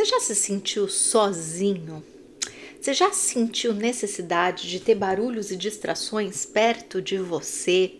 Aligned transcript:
Você 0.00 0.06
já 0.06 0.20
se 0.20 0.34
sentiu 0.34 0.88
sozinho? 0.88 2.02
Você 2.80 2.94
já 2.94 3.12
sentiu 3.12 3.74
necessidade 3.74 4.66
de 4.66 4.80
ter 4.80 4.94
barulhos 4.94 5.50
e 5.50 5.56
distrações 5.56 6.46
perto 6.46 7.02
de 7.02 7.18
você? 7.18 7.96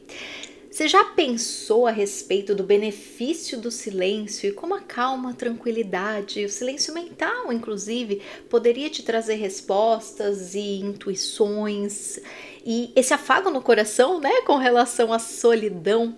Você 0.71 0.89
já 0.89 1.05
pensou 1.05 1.87
a 1.87 1.91
respeito 1.91 2.55
do 2.55 2.63
benefício 2.63 3.61
do 3.61 3.71
silêncio 3.71 4.49
e 4.49 4.53
como 4.53 4.75
a 4.75 4.81
calma, 4.81 5.33
a 5.33 5.35
tranquilidade, 5.35 6.43
o 6.43 6.49
silêncio 6.49 6.95
mental, 6.95 7.53
inclusive, 7.53 8.22
poderia 8.48 8.88
te 8.88 9.03
trazer 9.03 9.35
respostas 9.35 10.54
e 10.54 10.80
intuições 10.80 12.19
e 12.64 12.90
esse 12.96 13.12
afago 13.12 13.51
no 13.51 13.60
coração, 13.60 14.19
né, 14.19 14.40
com 14.46 14.56
relação 14.56 15.12
à 15.12 15.19
solidão? 15.19 16.16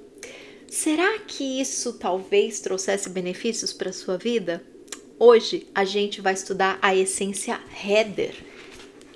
Será 0.68 1.18
que 1.18 1.60
isso 1.60 1.94
talvez 1.94 2.60
trouxesse 2.60 3.10
benefícios 3.10 3.72
para 3.72 3.92
sua 3.92 4.16
vida? 4.16 4.62
Hoje 5.24 5.68
a 5.72 5.84
gente 5.84 6.20
vai 6.20 6.34
estudar 6.34 6.80
a 6.82 6.96
essência 6.96 7.60
Heather 7.86 8.34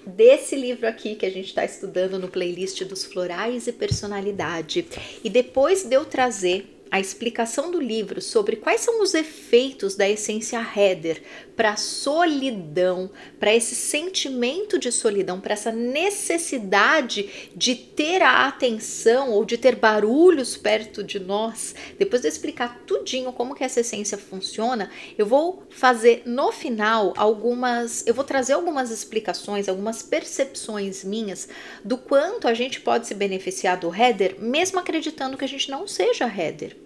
desse 0.06 0.54
livro 0.54 0.86
aqui 0.86 1.16
que 1.16 1.26
a 1.26 1.30
gente 1.30 1.46
está 1.46 1.64
estudando 1.64 2.16
no 2.16 2.28
playlist 2.28 2.84
dos 2.84 3.04
florais 3.04 3.66
e 3.66 3.72
personalidade. 3.72 4.86
E 5.24 5.28
depois 5.28 5.82
de 5.82 5.96
eu 5.96 6.04
trazer 6.04 6.75
a 6.90 7.00
explicação 7.00 7.70
do 7.70 7.80
livro 7.80 8.20
sobre 8.20 8.56
quais 8.56 8.80
são 8.80 9.02
os 9.02 9.14
efeitos 9.14 9.96
da 9.96 10.08
essência 10.08 10.58
Heather 10.58 11.22
para 11.56 11.70
a 11.70 11.76
solidão, 11.76 13.10
para 13.40 13.54
esse 13.54 13.74
sentimento 13.74 14.78
de 14.78 14.92
solidão, 14.92 15.40
para 15.40 15.54
essa 15.54 15.72
necessidade 15.72 17.50
de 17.56 17.74
ter 17.74 18.22
a 18.22 18.46
atenção 18.46 19.32
ou 19.32 19.44
de 19.44 19.56
ter 19.56 19.76
barulhos 19.76 20.56
perto 20.56 21.02
de 21.02 21.18
nós. 21.18 21.74
Depois 21.98 22.22
de 22.22 22.28
eu 22.28 22.32
explicar 22.32 22.82
tudinho 22.86 23.32
como 23.32 23.54
que 23.54 23.64
essa 23.64 23.80
essência 23.80 24.18
funciona, 24.18 24.90
eu 25.16 25.26
vou 25.26 25.62
fazer 25.70 26.22
no 26.26 26.52
final 26.52 27.14
algumas, 27.16 28.06
eu 28.06 28.14
vou 28.14 28.24
trazer 28.24 28.52
algumas 28.52 28.90
explicações, 28.90 29.68
algumas 29.68 30.02
percepções 30.02 31.04
minhas 31.04 31.48
do 31.82 31.96
quanto 31.96 32.46
a 32.46 32.54
gente 32.54 32.80
pode 32.80 33.06
se 33.06 33.14
beneficiar 33.14 33.78
do 33.78 33.94
Heather, 33.94 34.36
mesmo 34.38 34.78
acreditando 34.78 35.36
que 35.36 35.44
a 35.44 35.48
gente 35.48 35.70
não 35.70 35.86
seja 35.86 36.26
Heather. 36.26 36.85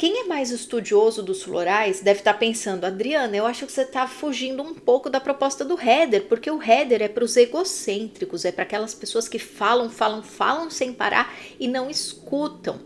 Quem 0.00 0.20
é 0.20 0.24
mais 0.24 0.50
estudioso 0.50 1.22
dos 1.22 1.42
florais 1.42 2.00
deve 2.00 2.20
estar 2.20 2.32
tá 2.32 2.38
pensando, 2.38 2.86
Adriana, 2.86 3.36
eu 3.36 3.44
acho 3.44 3.66
que 3.66 3.72
você 3.72 3.82
está 3.82 4.08
fugindo 4.08 4.62
um 4.62 4.72
pouco 4.72 5.10
da 5.10 5.20
proposta 5.20 5.62
do 5.62 5.78
header, 5.78 6.24
porque 6.24 6.50
o 6.50 6.62
header 6.62 7.02
é 7.02 7.08
para 7.08 7.22
os 7.22 7.36
egocêntricos, 7.36 8.46
é 8.46 8.50
para 8.50 8.62
aquelas 8.62 8.94
pessoas 8.94 9.28
que 9.28 9.38
falam, 9.38 9.90
falam, 9.90 10.22
falam 10.22 10.70
sem 10.70 10.90
parar 10.90 11.36
e 11.58 11.68
não 11.68 11.90
escutam. 11.90 12.80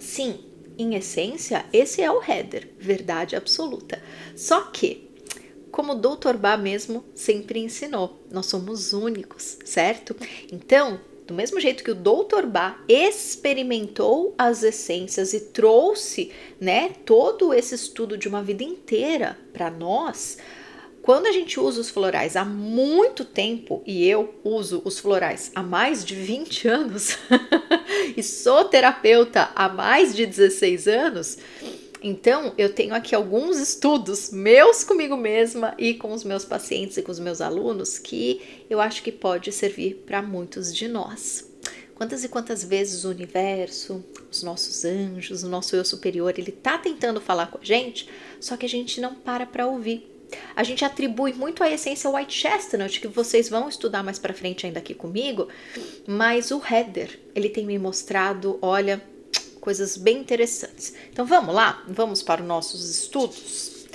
Sim, 0.00 0.40
em 0.76 0.96
essência, 0.96 1.64
esse 1.72 2.02
é 2.02 2.10
o 2.10 2.20
header, 2.20 2.70
verdade 2.76 3.36
absoluta. 3.36 4.02
Só 4.34 4.62
que, 4.62 5.08
como 5.70 5.92
o 5.92 5.94
Dr. 5.94 6.36
Bá 6.36 6.56
mesmo 6.56 7.04
sempre 7.14 7.60
ensinou, 7.60 8.20
nós 8.32 8.46
somos 8.46 8.92
únicos, 8.92 9.58
certo? 9.64 10.16
Então, 10.50 11.00
do 11.32 11.36
mesmo 11.36 11.58
jeito 11.58 11.82
que 11.82 11.90
o 11.90 11.94
Dr. 11.94 12.44
Bá 12.46 12.78
experimentou 12.86 14.34
as 14.36 14.62
essências 14.62 15.32
e 15.32 15.40
trouxe, 15.40 16.30
né, 16.60 16.90
todo 17.06 17.54
esse 17.54 17.74
estudo 17.74 18.18
de 18.18 18.28
uma 18.28 18.42
vida 18.42 18.62
inteira 18.62 19.38
para 19.50 19.70
nós, 19.70 20.36
quando 21.00 21.26
a 21.26 21.32
gente 21.32 21.58
usa 21.58 21.80
os 21.80 21.88
florais 21.88 22.36
há 22.36 22.44
muito 22.44 23.24
tempo, 23.24 23.82
e 23.86 24.06
eu 24.06 24.34
uso 24.44 24.82
os 24.84 24.98
florais 24.98 25.50
há 25.54 25.62
mais 25.62 26.04
de 26.04 26.14
20 26.14 26.68
anos, 26.68 27.16
e 28.14 28.22
sou 28.22 28.66
terapeuta 28.66 29.50
há 29.54 29.70
mais 29.70 30.14
de 30.14 30.26
16 30.26 30.86
anos, 30.86 31.38
então, 32.02 32.52
eu 32.58 32.74
tenho 32.74 32.94
aqui 32.94 33.14
alguns 33.14 33.58
estudos 33.58 34.30
meus 34.30 34.82
comigo 34.82 35.16
mesma 35.16 35.74
e 35.78 35.94
com 35.94 36.12
os 36.12 36.24
meus 36.24 36.44
pacientes 36.44 36.96
e 36.96 37.02
com 37.02 37.12
os 37.12 37.20
meus 37.20 37.40
alunos 37.40 37.98
que 37.98 38.64
eu 38.68 38.80
acho 38.80 39.02
que 39.02 39.12
pode 39.12 39.52
servir 39.52 40.02
para 40.04 40.20
muitos 40.20 40.74
de 40.74 40.88
nós. 40.88 41.48
Quantas 41.94 42.24
e 42.24 42.28
quantas 42.28 42.64
vezes 42.64 43.04
o 43.04 43.10
universo, 43.10 44.04
os 44.28 44.42
nossos 44.42 44.84
anjos, 44.84 45.44
o 45.44 45.48
nosso 45.48 45.76
eu 45.76 45.84
superior, 45.84 46.34
ele 46.36 46.50
tá 46.50 46.76
tentando 46.76 47.20
falar 47.20 47.46
com 47.46 47.58
a 47.58 47.64
gente, 47.64 48.08
só 48.40 48.56
que 48.56 48.66
a 48.66 48.68
gente 48.68 49.00
não 49.00 49.14
para 49.14 49.46
para 49.46 49.66
ouvir. 49.66 50.08
A 50.56 50.64
gente 50.64 50.84
atribui 50.84 51.32
muito 51.34 51.62
a 51.62 51.70
essência 51.70 52.10
White 52.10 52.34
Chestnut, 52.34 53.00
que 53.00 53.06
vocês 53.06 53.48
vão 53.48 53.68
estudar 53.68 54.02
mais 54.02 54.18
para 54.18 54.34
frente 54.34 54.66
ainda 54.66 54.78
aqui 54.78 54.94
comigo, 54.94 55.46
mas 56.06 56.50
o 56.50 56.60
Heather, 56.64 57.20
ele 57.34 57.48
tem 57.48 57.66
me 57.66 57.78
mostrado, 57.78 58.58
olha, 58.60 59.00
coisas 59.62 59.96
bem 59.96 60.18
interessantes. 60.18 60.92
Então 61.10 61.24
vamos 61.24 61.54
lá, 61.54 61.84
vamos 61.86 62.20
para 62.20 62.42
os 62.42 62.48
nossos 62.48 62.90
estudos. 62.90 63.86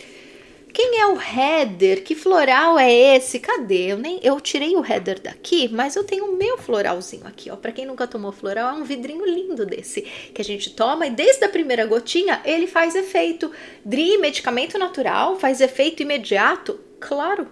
Quem 0.74 1.00
é 1.00 1.08
o 1.08 1.20
header? 1.20 2.04
Que 2.04 2.16
floral 2.16 2.80
é 2.80 2.90
esse? 2.90 3.40
Cadê? 3.40 3.92
Eu 3.92 3.98
nem 3.98 4.20
eu 4.24 4.40
tirei 4.40 4.78
o 4.78 4.86
header 4.86 5.20
daqui, 5.20 5.68
mas 5.68 5.98
eu 5.98 6.06
tenho 6.06 6.26
o 6.26 6.38
meu 6.38 6.58
floralzinho 6.58 7.28
aqui, 7.28 7.50
ó. 7.52 7.58
Para 7.58 7.74
quem 7.74 7.86
nunca 7.86 8.08
tomou 8.08 8.32
floral, 8.32 8.70
é 8.70 8.80
um 8.80 8.84
vidrinho 8.86 9.26
lindo 9.26 9.66
desse 9.66 10.04
que 10.04 10.42
a 10.42 10.46
gente 10.46 10.70
toma 10.70 11.06
e 11.06 11.10
desde 11.10 11.44
a 11.44 11.50
primeira 11.50 11.86
gotinha 11.86 12.42
ele 12.46 12.68
faz 12.68 12.96
efeito. 12.96 13.52
DRI, 13.84 14.20
medicamento 14.20 14.78
natural, 14.78 15.38
faz 15.38 15.60
efeito 15.60 16.02
imediato? 16.02 16.80
Claro. 17.00 17.48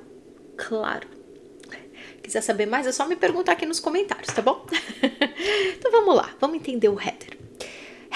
Claro. 0.56 1.08
Quiser 2.24 2.42
saber 2.42 2.66
mais, 2.66 2.88
é 2.88 2.94
só 2.94 3.06
me 3.06 3.16
perguntar 3.18 3.52
aqui 3.52 3.66
nos 3.66 3.80
comentários, 3.80 4.34
tá 4.34 4.42
bom? 4.42 4.66
então 5.78 5.92
vamos 5.92 6.16
lá, 6.16 6.34
vamos 6.40 6.56
entender 6.56 6.88
o 6.88 6.98
header. 6.98 7.36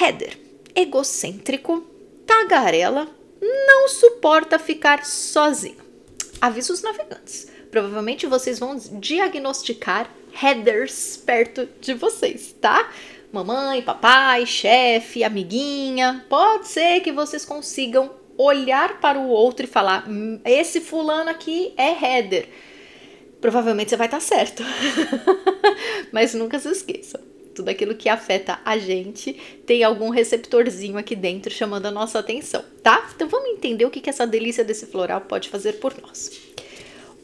Heather, 0.01 0.39
egocêntrico, 0.73 1.85
tagarela, 2.25 3.05
não 3.41 3.89
suporta 3.89 4.57
ficar 4.57 5.05
sozinho. 5.05 5.75
Avisa 6.39 6.71
os 6.71 6.81
navegantes. 6.81 7.51
Provavelmente 7.69 8.25
vocês 8.25 8.57
vão 8.59 8.77
diagnosticar 8.77 10.09
Heathers 10.41 11.17
perto 11.17 11.67
de 11.81 11.93
vocês, 11.93 12.55
tá? 12.61 12.89
Mamãe, 13.29 13.81
papai, 13.81 14.45
chefe, 14.45 15.21
amiguinha. 15.21 16.25
Pode 16.29 16.69
ser 16.69 17.01
que 17.01 17.11
vocês 17.11 17.43
consigam 17.43 18.09
olhar 18.37 19.01
para 19.01 19.19
o 19.19 19.27
outro 19.27 19.65
e 19.65 19.69
falar: 19.69 20.09
hum, 20.09 20.39
esse 20.45 20.79
fulano 20.79 21.29
aqui 21.29 21.73
é 21.75 21.89
Heather. 21.91 22.47
Provavelmente 23.41 23.89
você 23.89 23.97
vai 23.97 24.07
estar 24.07 24.21
certo. 24.21 24.63
Mas 26.13 26.33
nunca 26.33 26.57
se 26.57 26.69
esqueçam 26.69 27.28
tudo 27.59 27.67
aquilo 27.67 27.93
que 27.93 28.07
afeta 28.07 28.57
a 28.63 28.77
gente 28.77 29.33
tem 29.65 29.83
algum 29.83 30.09
receptorzinho 30.09 30.97
aqui 30.97 31.13
dentro 31.13 31.53
chamando 31.53 31.87
a 31.87 31.91
nossa 31.91 32.17
atenção, 32.17 32.63
tá? 32.81 33.11
Então 33.13 33.27
vamos 33.27 33.49
entender 33.49 33.83
o 33.83 33.91
que, 33.91 33.99
que 33.99 34.09
essa 34.09 34.25
delícia 34.25 34.63
desse 34.63 34.85
floral 34.85 35.19
pode 35.19 35.49
fazer 35.49 35.73
por 35.73 35.93
nós. 36.01 36.39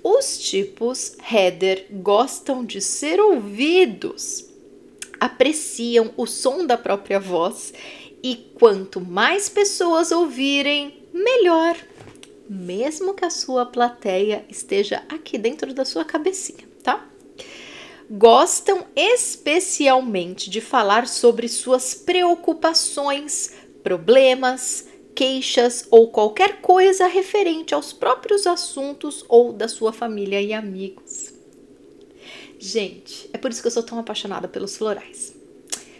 Os 0.03 0.37
tipos 0.37 1.15
header 1.31 1.85
gostam 1.89 2.65
de 2.65 2.81
ser 2.81 3.17
ouvidos, 3.21 4.49
apreciam 5.21 6.13
o 6.17 6.25
som 6.25 6.65
da 6.65 6.77
própria 6.77 7.17
voz 7.17 7.73
e 8.21 8.35
quanto 8.55 8.99
mais 8.99 9.47
pessoas 9.47 10.11
ouvirem, 10.11 10.97
melhor, 11.13 11.77
mesmo 12.49 13.13
que 13.13 13.23
a 13.23 13.29
sua 13.29 13.65
plateia 13.65 14.43
esteja 14.49 15.01
aqui 15.07 15.37
dentro 15.37 15.73
da 15.73 15.85
sua 15.85 16.03
cabecinha? 16.03 16.74
Gostam 18.09 18.85
especialmente 18.95 20.49
de 20.49 20.61
falar 20.61 21.07
sobre 21.07 21.47
suas 21.47 21.93
preocupações, 21.93 23.53
problemas, 23.83 24.87
queixas 25.15 25.87
ou 25.89 26.09
qualquer 26.09 26.61
coisa 26.61 27.07
referente 27.07 27.73
aos 27.73 27.93
próprios 27.93 28.45
assuntos 28.45 29.23
ou 29.29 29.53
da 29.53 29.67
sua 29.67 29.93
família 29.93 30.41
e 30.41 30.53
amigos. 30.53 31.33
Gente, 32.59 33.29
é 33.31 33.37
por 33.37 33.51
isso 33.51 33.61
que 33.61 33.67
eu 33.67 33.71
sou 33.71 33.83
tão 33.83 33.99
apaixonada 33.99 34.47
pelos 34.47 34.75
florais. 34.75 35.35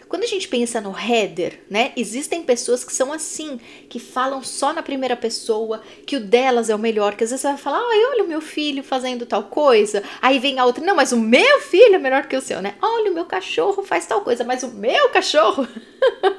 Quando 0.08 0.22
a 0.22 0.26
gente 0.26 0.46
pensa 0.46 0.80
no 0.80 0.94
header, 0.96 1.60
né? 1.68 1.92
Existem 1.96 2.42
pessoas 2.42 2.84
que 2.84 2.92
são 2.92 3.12
assim, 3.12 3.58
que 3.88 3.98
falam 3.98 4.42
só 4.42 4.72
na 4.72 4.82
primeira 4.82 5.16
pessoa, 5.16 5.82
que 6.06 6.16
o 6.16 6.20
delas 6.20 6.70
é 6.70 6.74
o 6.74 6.78
melhor, 6.78 7.16
que 7.16 7.24
às 7.24 7.30
vezes 7.30 7.42
você 7.42 7.48
vai 7.48 7.56
falar, 7.56 7.78
ai, 7.78 8.04
olha 8.12 8.24
o 8.24 8.28
meu 8.28 8.40
filho 8.40 8.84
fazendo 8.84 9.26
tal 9.26 9.44
coisa. 9.44 10.04
Aí 10.22 10.38
vem 10.38 10.58
a 10.58 10.64
outra, 10.64 10.84
não, 10.84 10.94
mas 10.94 11.10
o 11.10 11.18
meu 11.18 11.60
filho 11.60 11.96
é 11.96 11.98
melhor 11.98 12.26
que 12.26 12.36
o 12.36 12.40
seu, 12.40 12.62
né? 12.62 12.76
Olha, 12.80 13.10
o 13.10 13.14
meu 13.14 13.24
cachorro 13.24 13.82
faz 13.82 14.06
tal 14.06 14.20
coisa, 14.20 14.44
mas 14.44 14.62
o 14.62 14.68
meu 14.68 15.08
cachorro. 15.08 15.66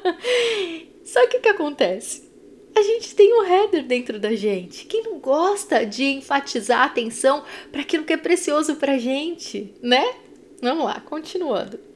só 1.03 1.27
que 1.27 1.37
o 1.37 1.41
que 1.41 1.49
acontece? 1.49 2.27
A 2.73 2.81
gente 2.81 3.15
tem 3.15 3.33
um 3.33 3.43
header 3.43 3.83
dentro 3.83 4.19
da 4.19 4.33
gente. 4.33 4.85
Quem 4.85 5.03
não 5.03 5.19
gosta 5.19 5.85
de 5.85 6.05
enfatizar 6.05 6.81
a 6.81 6.85
atenção 6.85 7.43
para 7.71 7.81
aquilo 7.81 8.05
que 8.05 8.13
é 8.13 8.17
precioso 8.17 8.75
pra 8.75 8.97
gente, 8.97 9.73
né? 9.81 10.15
Vamos 10.61 10.85
lá, 10.85 11.01
continuando. 11.01 11.86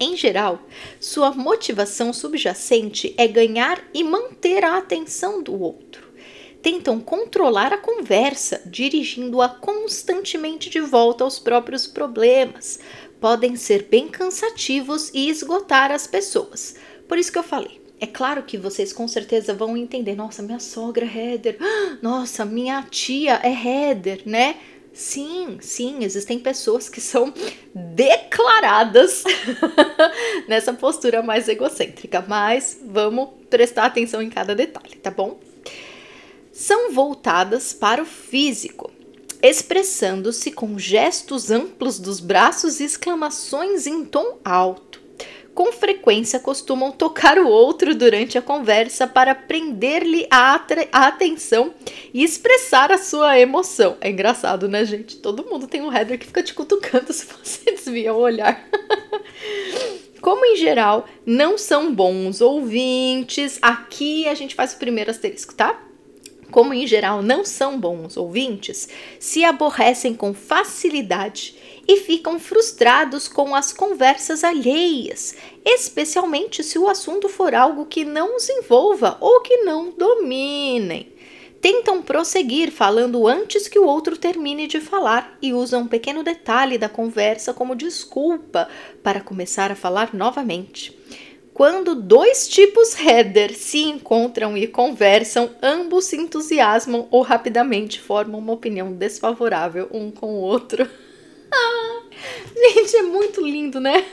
Em 0.00 0.16
geral, 0.16 0.62
sua 1.00 1.32
motivação 1.32 2.12
subjacente 2.12 3.14
é 3.16 3.26
ganhar 3.26 3.82
e 3.92 4.04
manter 4.04 4.64
a 4.64 4.78
atenção 4.78 5.42
do 5.42 5.60
outro. 5.60 6.06
Tentam 6.62 7.00
controlar 7.00 7.72
a 7.72 7.78
conversa, 7.78 8.62
dirigindo-a 8.66 9.48
constantemente 9.48 10.70
de 10.70 10.80
volta 10.80 11.24
aos 11.24 11.38
próprios 11.38 11.86
problemas. 11.86 12.78
Podem 13.20 13.56
ser 13.56 13.88
bem 13.90 14.06
cansativos 14.08 15.10
e 15.12 15.28
esgotar 15.28 15.90
as 15.90 16.06
pessoas. 16.06 16.76
Por 17.08 17.18
isso 17.18 17.32
que 17.32 17.38
eu 17.38 17.42
falei, 17.42 17.80
É 18.00 18.06
claro 18.06 18.44
que 18.44 18.56
vocês 18.56 18.92
com 18.92 19.08
certeza 19.08 19.52
vão 19.52 19.76
entender. 19.76 20.14
Nossa, 20.14 20.40
minha 20.40 20.60
sogra 20.60 21.04
é 21.04 21.32
header. 21.32 21.58
Nossa, 22.00 22.44
minha 22.44 22.86
tia 22.88 23.40
é 23.42 23.50
header, 23.50 24.22
né? 24.24 24.56
Sim, 24.98 25.58
sim, 25.60 26.02
existem 26.02 26.40
pessoas 26.40 26.88
que 26.88 27.00
são 27.00 27.32
declaradas 27.72 29.22
nessa 30.48 30.72
postura 30.72 31.22
mais 31.22 31.46
egocêntrica, 31.46 32.24
mas 32.26 32.76
vamos 32.84 33.28
prestar 33.48 33.84
atenção 33.84 34.20
em 34.20 34.28
cada 34.28 34.56
detalhe, 34.56 34.96
tá 34.96 35.08
bom? 35.08 35.38
São 36.52 36.90
voltadas 36.90 37.72
para 37.72 38.02
o 38.02 38.04
físico, 38.04 38.90
expressando-se 39.40 40.50
com 40.50 40.76
gestos 40.76 41.48
amplos 41.48 42.00
dos 42.00 42.18
braços 42.18 42.80
e 42.80 42.84
exclamações 42.84 43.86
em 43.86 44.04
tom 44.04 44.40
alto 44.44 44.87
com 45.58 45.72
frequência 45.72 46.38
costumam 46.38 46.92
tocar 46.92 47.36
o 47.36 47.48
outro 47.48 47.92
durante 47.92 48.38
a 48.38 48.42
conversa 48.42 49.08
para 49.08 49.34
prender-lhe 49.34 50.24
a, 50.30 50.54
a, 50.92 51.06
atenção 51.08 51.74
e 52.14 52.22
expressar 52.22 52.92
a 52.92 52.96
sua 52.96 53.40
emoção. 53.40 53.96
É 54.00 54.08
engraçado, 54.08 54.68
né, 54.68 54.84
gente? 54.84 55.16
Todo 55.16 55.44
mundo 55.44 55.66
tem 55.66 55.82
um 55.82 55.92
header 55.92 56.16
que 56.16 56.26
fica 56.26 56.44
te 56.44 56.54
cutucando 56.54 57.10
se 57.12 57.26
você 57.26 57.72
desvia 57.72 58.14
o 58.14 58.20
olhar. 58.20 58.68
Como 60.22 60.46
em 60.46 60.54
geral 60.54 61.08
não 61.26 61.58
são 61.58 61.92
bons 61.92 62.40
ouvintes, 62.40 63.58
aqui 63.60 64.28
a 64.28 64.34
gente 64.34 64.54
faz 64.54 64.74
o 64.74 64.78
primeiro 64.78 65.10
asterisco, 65.10 65.56
tá? 65.56 65.76
Como 66.52 66.72
em 66.72 66.86
geral 66.86 67.20
não 67.20 67.44
são 67.44 67.80
bons 67.80 68.16
ouvintes, 68.16 68.88
se 69.18 69.44
aborrecem 69.44 70.14
com 70.14 70.32
facilidade 70.32 71.77
e 71.88 71.96
ficam 71.96 72.38
frustrados 72.38 73.26
com 73.26 73.54
as 73.54 73.72
conversas 73.72 74.44
alheias, 74.44 75.34
especialmente 75.64 76.62
se 76.62 76.78
o 76.78 76.86
assunto 76.86 77.30
for 77.30 77.54
algo 77.54 77.86
que 77.86 78.04
não 78.04 78.36
os 78.36 78.46
envolva 78.50 79.16
ou 79.18 79.40
que 79.40 79.56
não 79.64 79.90
dominem. 79.90 81.14
Tentam 81.62 82.02
prosseguir 82.02 82.70
falando 82.70 83.26
antes 83.26 83.66
que 83.66 83.78
o 83.78 83.86
outro 83.86 84.16
termine 84.16 84.66
de 84.66 84.80
falar 84.80 85.36
e 85.42 85.52
usam 85.52 85.82
um 85.82 85.88
pequeno 85.88 86.22
detalhe 86.22 86.76
da 86.76 86.88
conversa 86.88 87.54
como 87.54 87.74
desculpa 87.74 88.68
para 89.02 89.20
começar 89.20 89.72
a 89.72 89.74
falar 89.74 90.14
novamente. 90.14 90.96
Quando 91.52 91.96
dois 91.96 92.46
tipos 92.46 92.94
header 92.94 93.52
se 93.52 93.78
encontram 93.78 94.56
e 94.56 94.68
conversam, 94.68 95.50
ambos 95.60 96.04
se 96.04 96.16
entusiasmam 96.16 97.08
ou 97.10 97.22
rapidamente 97.22 98.00
formam 98.00 98.38
uma 98.38 98.52
opinião 98.52 98.92
desfavorável 98.92 99.88
um 99.90 100.12
com 100.12 100.34
o 100.34 100.40
outro. 100.40 100.88
Gente, 102.54 102.96
é 102.96 103.02
muito 103.02 103.40
lindo, 103.40 103.80
né? 103.80 104.04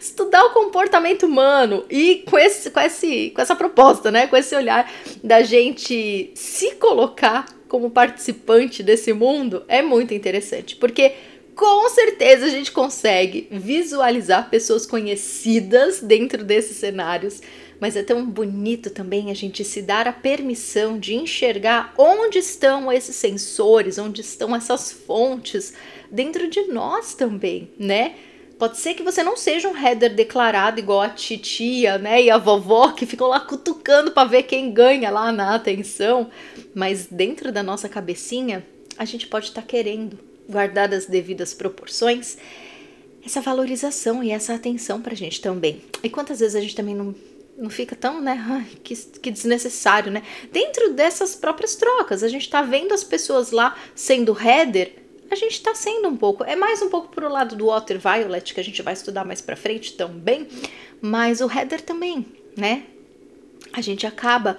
Estudar 0.00 0.44
o 0.44 0.50
comportamento 0.50 1.26
humano 1.26 1.84
e 1.90 2.24
com, 2.28 2.38
esse, 2.38 2.70
com, 2.70 2.80
esse, 2.80 3.30
com 3.30 3.42
essa 3.42 3.56
proposta, 3.56 4.10
né? 4.10 4.26
Com 4.26 4.36
esse 4.36 4.54
olhar 4.54 4.90
da 5.22 5.42
gente 5.42 6.30
se 6.34 6.74
colocar 6.76 7.46
como 7.68 7.90
participante 7.90 8.82
desse 8.82 9.12
mundo 9.12 9.64
é 9.68 9.82
muito 9.82 10.14
interessante, 10.14 10.74
porque 10.76 11.12
com 11.54 11.88
certeza 11.88 12.46
a 12.46 12.48
gente 12.48 12.70
consegue 12.70 13.48
visualizar 13.50 14.48
pessoas 14.48 14.86
conhecidas 14.86 16.00
dentro 16.00 16.44
desses 16.44 16.76
cenários, 16.76 17.42
mas 17.80 17.96
é 17.96 18.02
tão 18.02 18.24
bonito 18.24 18.90
também 18.90 19.30
a 19.30 19.34
gente 19.34 19.64
se 19.64 19.82
dar 19.82 20.06
a 20.06 20.12
permissão 20.12 20.98
de 20.98 21.14
enxergar 21.14 21.92
onde 21.98 22.38
estão 22.38 22.92
esses 22.92 23.16
sensores, 23.16 23.98
onde 23.98 24.20
estão 24.20 24.54
essas 24.54 24.92
fontes 24.92 25.74
dentro 26.10 26.48
de 26.48 26.62
nós 26.68 27.14
também, 27.14 27.70
né? 27.78 28.14
Pode 28.58 28.76
ser 28.76 28.94
que 28.94 29.04
você 29.04 29.22
não 29.22 29.36
seja 29.36 29.68
um 29.68 29.76
header 29.76 30.12
declarado 30.12 30.80
igual 30.80 31.00
a 31.00 31.08
titia, 31.08 31.96
né, 31.96 32.20
e 32.20 32.28
a 32.28 32.38
vovó 32.38 32.90
que 32.90 33.06
ficam 33.06 33.28
lá 33.28 33.38
cutucando 33.38 34.10
para 34.10 34.28
ver 34.28 34.42
quem 34.42 34.72
ganha 34.72 35.10
lá 35.10 35.30
na 35.30 35.54
atenção, 35.54 36.28
mas 36.74 37.06
dentro 37.06 37.52
da 37.52 37.62
nossa 37.62 37.88
cabecinha, 37.88 38.66
a 38.96 39.04
gente 39.04 39.28
pode 39.28 39.46
estar 39.46 39.62
tá 39.62 39.66
querendo, 39.66 40.18
guardar 40.48 40.92
as 40.92 41.06
devidas 41.06 41.54
proporções, 41.54 42.36
essa 43.24 43.40
valorização 43.40 44.24
e 44.24 44.32
essa 44.32 44.54
atenção 44.54 45.00
pra 45.00 45.14
gente 45.14 45.40
também. 45.40 45.80
E 46.02 46.10
quantas 46.10 46.40
vezes 46.40 46.56
a 46.56 46.60
gente 46.60 46.74
também 46.74 46.96
não 46.96 47.14
não 47.58 47.68
fica 47.68 47.96
tão, 47.96 48.20
né, 48.20 48.40
ai, 48.48 48.68
que, 48.84 48.94
que 48.94 49.32
desnecessário, 49.32 50.12
né? 50.12 50.22
Dentro 50.52 50.92
dessas 50.92 51.34
próprias 51.34 51.74
trocas, 51.74 52.22
a 52.22 52.28
gente 52.28 52.48
tá 52.48 52.62
vendo 52.62 52.94
as 52.94 53.02
pessoas 53.02 53.50
lá 53.50 53.76
sendo 53.96 54.36
header 54.40 54.92
a 55.30 55.34
gente 55.34 55.52
está 55.52 55.74
sendo 55.74 56.08
um 56.08 56.16
pouco, 56.16 56.44
é 56.44 56.56
mais 56.56 56.80
um 56.82 56.88
pouco 56.88 57.08
pro 57.08 57.28
lado 57.28 57.54
do 57.56 57.66
Water 57.66 57.98
Violet, 57.98 58.54
que 58.54 58.60
a 58.60 58.64
gente 58.64 58.82
vai 58.82 58.94
estudar 58.94 59.24
mais 59.24 59.40
para 59.40 59.56
frente 59.56 59.94
também, 59.94 60.48
mas 61.00 61.40
o 61.40 61.50
header 61.50 61.80
também, 61.80 62.26
né? 62.56 62.84
A 63.72 63.80
gente 63.80 64.06
acaba 64.06 64.58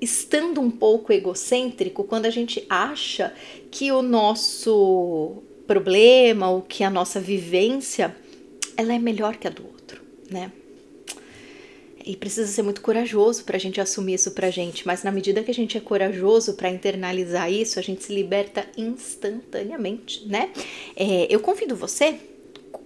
estando 0.00 0.60
um 0.60 0.70
pouco 0.70 1.12
egocêntrico 1.12 2.04
quando 2.04 2.26
a 2.26 2.30
gente 2.30 2.66
acha 2.68 3.32
que 3.70 3.90
o 3.92 4.02
nosso 4.02 5.42
problema 5.66 6.50
ou 6.50 6.62
que 6.62 6.84
a 6.84 6.90
nossa 6.90 7.20
vivência 7.20 8.14
ela 8.76 8.94
é 8.94 8.98
melhor 8.98 9.36
que 9.36 9.46
a 9.46 9.50
do 9.50 9.64
outro, 9.66 10.02
né? 10.30 10.52
E 12.06 12.16
precisa 12.16 12.46
ser 12.46 12.62
muito 12.62 12.80
corajoso 12.80 13.42
para 13.42 13.56
a 13.56 13.60
gente 13.60 13.80
assumir 13.80 14.14
isso 14.14 14.30
para 14.30 14.46
a 14.46 14.50
gente, 14.50 14.86
mas 14.86 15.02
na 15.02 15.10
medida 15.10 15.42
que 15.42 15.50
a 15.50 15.54
gente 15.54 15.76
é 15.76 15.80
corajoso 15.80 16.54
para 16.54 16.70
internalizar 16.70 17.50
isso, 17.52 17.80
a 17.80 17.82
gente 17.82 18.04
se 18.04 18.14
liberta 18.14 18.64
instantaneamente, 18.76 20.24
né? 20.24 20.52
É, 20.94 21.26
eu 21.28 21.40
convido 21.40 21.74
você 21.74 22.20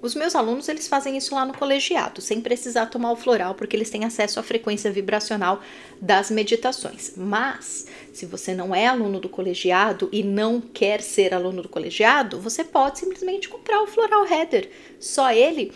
os 0.03 0.15
meus 0.15 0.35
alunos 0.35 0.69
eles 0.69 0.89
fazem 0.89 1.17
isso 1.19 1.35
lá 1.35 1.45
no 1.45 1.53
colegiado, 1.53 2.23
sem 2.23 2.41
precisar 2.41 2.87
tomar 2.87 3.13
o 3.13 3.17
floral, 3.17 3.55
porque 3.55 3.77
eles 3.77 3.91
têm 3.91 4.05
acesso 4.05 4.41
à 4.41 4.43
frequência 4.43 4.91
vibracional 4.91 5.61
das 6.01 6.31
meditações. 6.31 7.13
Mas, 7.17 7.87
se 8.13 8.25
você 8.25 8.55
não 8.55 8.75
é 8.75 8.87
aluno 8.87 9.21
do 9.21 9.29
colegiado 9.29 10.09
e 10.11 10.23
não 10.23 10.61
quer 10.61 11.03
ser 11.03 11.35
aluno 11.35 11.61
do 11.61 11.69
colegiado, 11.69 12.41
você 12.41 12.65
pode 12.65 13.01
simplesmente 13.01 13.49
comprar 13.49 13.83
o 13.83 13.87
floral 13.87 14.27
header, 14.27 14.71
só 14.99 15.31
ele, 15.31 15.71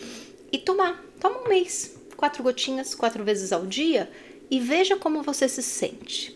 e 0.51 0.57
tomar. 0.57 1.03
Toma 1.19 1.43
um 1.43 1.47
mês 1.47 1.95
quatro 2.15 2.43
gotinhas 2.43 2.95
quatro 2.95 3.23
vezes 3.23 3.51
ao 3.51 3.65
dia 3.65 4.09
e 4.49 4.59
veja 4.59 4.95
como 4.95 5.23
você 5.23 5.47
se 5.47 5.61
sente. 5.61 6.35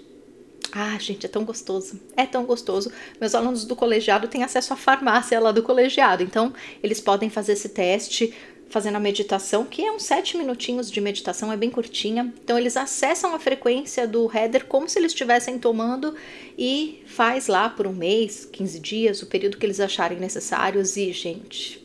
Ah, 0.71 0.97
gente, 0.99 1.25
é 1.25 1.29
tão 1.29 1.43
gostoso. 1.43 1.99
É 2.15 2.25
tão 2.25 2.45
gostoso. 2.45 2.91
Meus 3.19 3.33
alunos 3.33 3.65
do 3.65 3.75
colegiado 3.75 4.27
têm 4.27 4.43
acesso 4.43 4.73
à 4.73 4.75
farmácia 4.75 5.39
lá 5.39 5.51
do 5.51 5.63
colegiado, 5.63 6.21
então 6.21 6.53
eles 6.83 6.99
podem 6.99 7.29
fazer 7.29 7.53
esse 7.53 7.69
teste 7.69 8.33
fazendo 8.69 8.97
a 8.97 8.99
meditação, 8.99 9.65
que 9.65 9.83
é 9.83 9.91
uns 9.91 10.03
sete 10.03 10.37
minutinhos 10.37 10.91
de 10.91 11.01
meditação, 11.01 11.51
é 11.51 11.57
bem 11.57 11.71
curtinha. 11.71 12.31
Então 12.43 12.57
eles 12.57 12.77
acessam 12.77 13.33
a 13.33 13.39
frequência 13.39 14.07
do 14.07 14.29
header 14.31 14.65
como 14.65 14.87
se 14.87 14.99
eles 14.99 15.11
estivessem 15.11 15.57
tomando 15.57 16.13
e 16.57 17.01
faz 17.07 17.47
lá 17.47 17.67
por 17.67 17.87
um 17.87 17.93
mês, 17.93 18.45
15 18.45 18.79
dias, 18.79 19.21
o 19.23 19.25
período 19.25 19.57
que 19.57 19.65
eles 19.65 19.79
acharem 19.79 20.19
necessários. 20.19 20.95
E, 20.95 21.11
gente, 21.11 21.83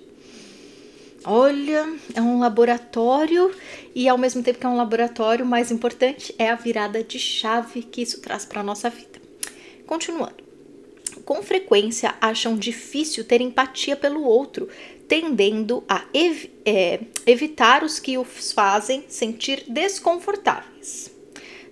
Olha, 1.27 1.91
é 2.15 2.21
um 2.21 2.39
laboratório 2.39 3.51
e 3.95 4.07
ao 4.09 4.19
mesmo 4.19 4.43
tempo 4.43 4.59
que 4.59 4.67
é 4.67 4.69
um 4.69 4.77
laboratório, 4.77 5.47
mais 5.47 5.71
importante 5.71 6.35
é 6.39 6.51
a 6.51 6.55
virada 6.55 7.03
de 7.03 7.19
chave 7.19 7.83
que 7.83 8.03
isso 8.03 8.21
traz 8.21 8.45
para 8.45 8.61
a 8.61 8.65
nossa 8.65 8.91
vida. 8.91 9.21
Continuando. 9.87 10.45
Com 11.25 11.43
frequência 11.43 12.15
acham 12.21 12.57
difícil 12.57 13.25
ter 13.25 13.41
empatia 13.41 13.97
pelo 13.97 14.23
outro, 14.23 14.69
tendendo 15.09 15.83
a 15.89 16.05
ev 16.13 16.51
é, 16.67 17.01
evitar 17.27 17.83
os 17.83 17.99
que 17.99 18.19
os 18.19 18.53
fazem 18.53 19.05
sentir 19.09 19.65
desconfortáveis. 19.67 21.11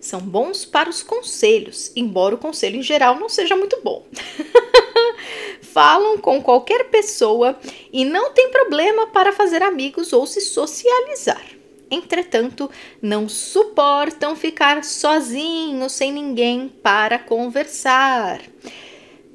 São 0.01 0.21
bons 0.21 0.65
para 0.65 0.89
os 0.89 1.03
conselhos, 1.03 1.93
embora 1.95 2.35
o 2.35 2.39
conselho 2.39 2.77
em 2.77 2.83
geral 2.83 3.21
não 3.21 3.29
seja 3.29 3.55
muito 3.55 3.79
bom. 3.85 4.07
falam 5.63 6.19
com 6.19 6.43
qualquer 6.43 6.91
pessoa 6.91 7.59
e 7.93 8.05
não 8.05 8.33
tem 8.33 8.51
problema 8.51 9.07
para 9.09 9.33
fazer 9.33 9.63
amigos 9.63 10.13
ou 10.13 10.27
se 10.27 10.41
socializar. 10.41 11.43
Entretanto, 11.91 12.71
não 13.03 13.29
suportam 13.29 14.35
ficar 14.35 14.83
sozinhos 14.83 15.93
sem 15.93 16.11
ninguém 16.11 16.69
para 16.69 17.19
conversar. 17.19 18.41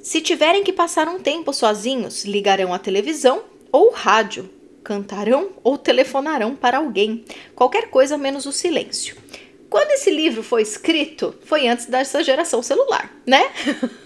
Se 0.01 0.21
tiverem 0.21 0.63
que 0.63 0.73
passar 0.73 1.07
um 1.07 1.19
tempo 1.19 1.53
sozinhos, 1.53 2.25
ligarão 2.25 2.73
a 2.73 2.79
televisão 2.79 3.43
ou 3.71 3.91
rádio, 3.91 4.49
cantarão 4.83 5.49
ou 5.63 5.77
telefonarão 5.77 6.55
para 6.55 6.77
alguém, 6.77 7.25
qualquer 7.53 7.89
coisa 7.89 8.17
menos 8.17 8.45
o 8.45 8.51
silêncio. 8.51 9.17
Quando 9.69 9.91
esse 9.91 10.09
livro 10.09 10.41
foi 10.41 10.61
escrito, 10.61 11.35
foi 11.43 11.67
antes 11.67 11.87
dessa 11.87 12.23
geração 12.23 12.61
celular, 12.61 13.11
né? 13.25 13.51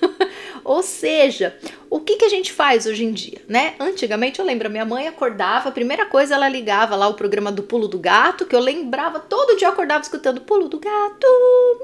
Ou 0.63 0.81
seja, 0.81 1.55
o 1.89 1.99
que, 1.99 2.17
que 2.17 2.25
a 2.25 2.29
gente 2.29 2.51
faz 2.51 2.85
hoje 2.85 3.03
em 3.03 3.11
dia, 3.11 3.41
né? 3.47 3.75
Antigamente 3.79 4.39
eu 4.39 4.45
lembro, 4.45 4.69
minha 4.69 4.85
mãe 4.85 5.07
acordava, 5.07 5.69
a 5.69 5.71
primeira 5.71 6.05
coisa 6.05 6.35
ela 6.35 6.49
ligava 6.49 6.95
lá 6.95 7.07
o 7.07 7.13
programa 7.13 7.51
do 7.51 7.63
Pulo 7.63 7.87
do 7.87 7.99
Gato, 7.99 8.45
que 8.45 8.55
eu 8.55 8.59
lembrava, 8.59 9.19
todo 9.19 9.55
dia 9.55 9.67
eu 9.67 9.71
acordava 9.71 10.01
escutando 10.01 10.41
Pulo 10.41 10.67
do 10.67 10.79
Gato, 10.79 11.27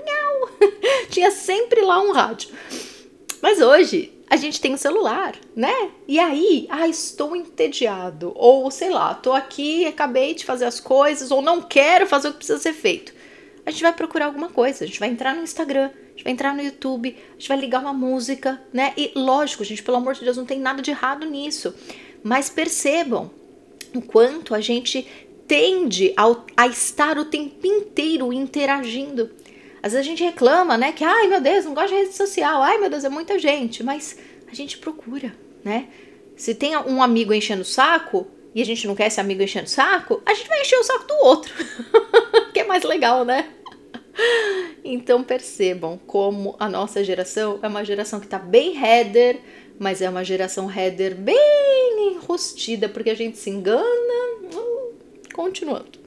miau. 0.04 0.72
Tinha 1.10 1.30
sempre 1.32 1.82
lá 1.82 2.02
um 2.02 2.12
rádio. 2.12 2.50
Mas 3.42 3.62
hoje 3.62 4.14
a 4.30 4.36
gente 4.36 4.60
tem 4.60 4.72
o 4.72 4.74
um 4.74 4.78
celular, 4.78 5.36
né? 5.56 5.92
E 6.08 6.20
aí, 6.20 6.68
ah, 6.70 6.88
estou 6.88 7.36
entediado, 7.36 8.32
ou 8.36 8.70
sei 8.70 8.90
lá, 8.90 9.14
tô 9.14 9.34
aqui, 9.34 9.86
acabei 9.86 10.34
de 10.34 10.46
fazer 10.46 10.66
as 10.66 10.80
coisas, 10.80 11.32
ou 11.32 11.42
não 11.42 11.62
quero 11.62 12.08
fazer 12.08 12.30
o 12.30 12.32
que 12.32 12.40
precisa 12.40 12.60
ser 12.60 12.74
feito. 12.74 13.17
A 13.68 13.70
gente 13.70 13.82
vai 13.82 13.92
procurar 13.92 14.28
alguma 14.28 14.48
coisa, 14.48 14.86
a 14.86 14.88
gente 14.88 14.98
vai 14.98 15.10
entrar 15.10 15.36
no 15.36 15.44
Instagram, 15.44 15.88
a 15.88 16.10
gente 16.12 16.24
vai 16.24 16.32
entrar 16.32 16.56
no 16.56 16.62
YouTube, 16.62 17.18
a 17.32 17.34
gente 17.34 17.50
vai 17.50 17.58
ligar 17.58 17.82
uma 17.82 17.92
música, 17.92 18.62
né? 18.72 18.94
E 18.96 19.12
lógico, 19.14 19.62
gente, 19.66 19.84
pelo 19.84 19.98
amor 19.98 20.14
de 20.14 20.24
Deus, 20.24 20.38
não 20.38 20.46
tem 20.46 20.58
nada 20.58 20.82
de 20.82 20.90
errado 20.90 21.26
nisso. 21.26 21.76
Mas 22.24 22.50
percebam 22.50 23.30
o 23.94 24.02
quanto 24.02 24.56
a 24.56 24.62
gente 24.62 25.06
tende 25.46 26.14
a, 26.16 26.24
a 26.56 26.68
estar 26.68 27.18
o 27.18 27.26
tempo 27.26 27.68
inteiro 27.68 28.32
interagindo. 28.32 29.30
Às 29.84 29.92
vezes 29.92 30.08
a 30.08 30.10
gente 30.10 30.24
reclama, 30.24 30.78
né? 30.78 30.94
Que, 30.94 31.04
ai 31.04 31.28
meu 31.28 31.42
Deus, 31.42 31.66
não 31.66 31.74
gosto 31.74 31.90
de 31.90 31.96
rede 31.96 32.16
social, 32.16 32.64
ai 32.64 32.78
meu 32.78 32.90
Deus, 32.90 33.04
é 33.04 33.10
muita 33.10 33.38
gente. 33.38 33.84
Mas 33.84 34.18
a 34.50 34.56
gente 34.56 34.78
procura, 34.78 35.36
né? 35.62 35.90
Se 36.38 36.56
tem 36.56 36.78
um 36.78 37.04
amigo 37.04 37.34
enchendo 37.34 37.64
o 37.64 37.66
saco 37.66 38.28
e 38.56 38.62
a 38.62 38.66
gente 38.66 38.88
não 38.88 38.96
quer 38.96 39.08
esse 39.08 39.20
amigo 39.20 39.44
enchendo 39.44 39.66
o 39.66 39.70
saco, 39.70 40.22
a 40.26 40.34
gente 40.34 40.48
vai 40.48 40.62
encher 40.62 40.78
o 40.78 40.84
saco 40.86 41.06
do 41.06 41.26
outro. 41.26 41.54
que 42.54 42.62
é 42.62 42.64
mais 42.64 42.84
legal, 42.86 43.26
né? 43.26 43.50
Então 44.84 45.24
percebam 45.24 46.00
como 46.08 46.56
a 46.60 46.70
nossa 46.70 47.04
geração 47.04 47.60
é 47.62 47.68
uma 47.68 47.84
geração 47.84 48.20
que 48.20 48.28
tá 48.28 48.40
bem 48.40 48.76
header, 48.82 49.40
mas 49.78 50.02
é 50.02 50.10
uma 50.10 50.24
geração 50.24 50.72
header 50.72 51.16
bem 51.16 52.14
enrustida, 52.14 52.88
porque 52.88 53.10
a 53.10 53.16
gente 53.16 53.38
se 53.38 53.50
engana. 53.50 53.84
Hum, 54.56 54.94
continuando. 55.34 56.00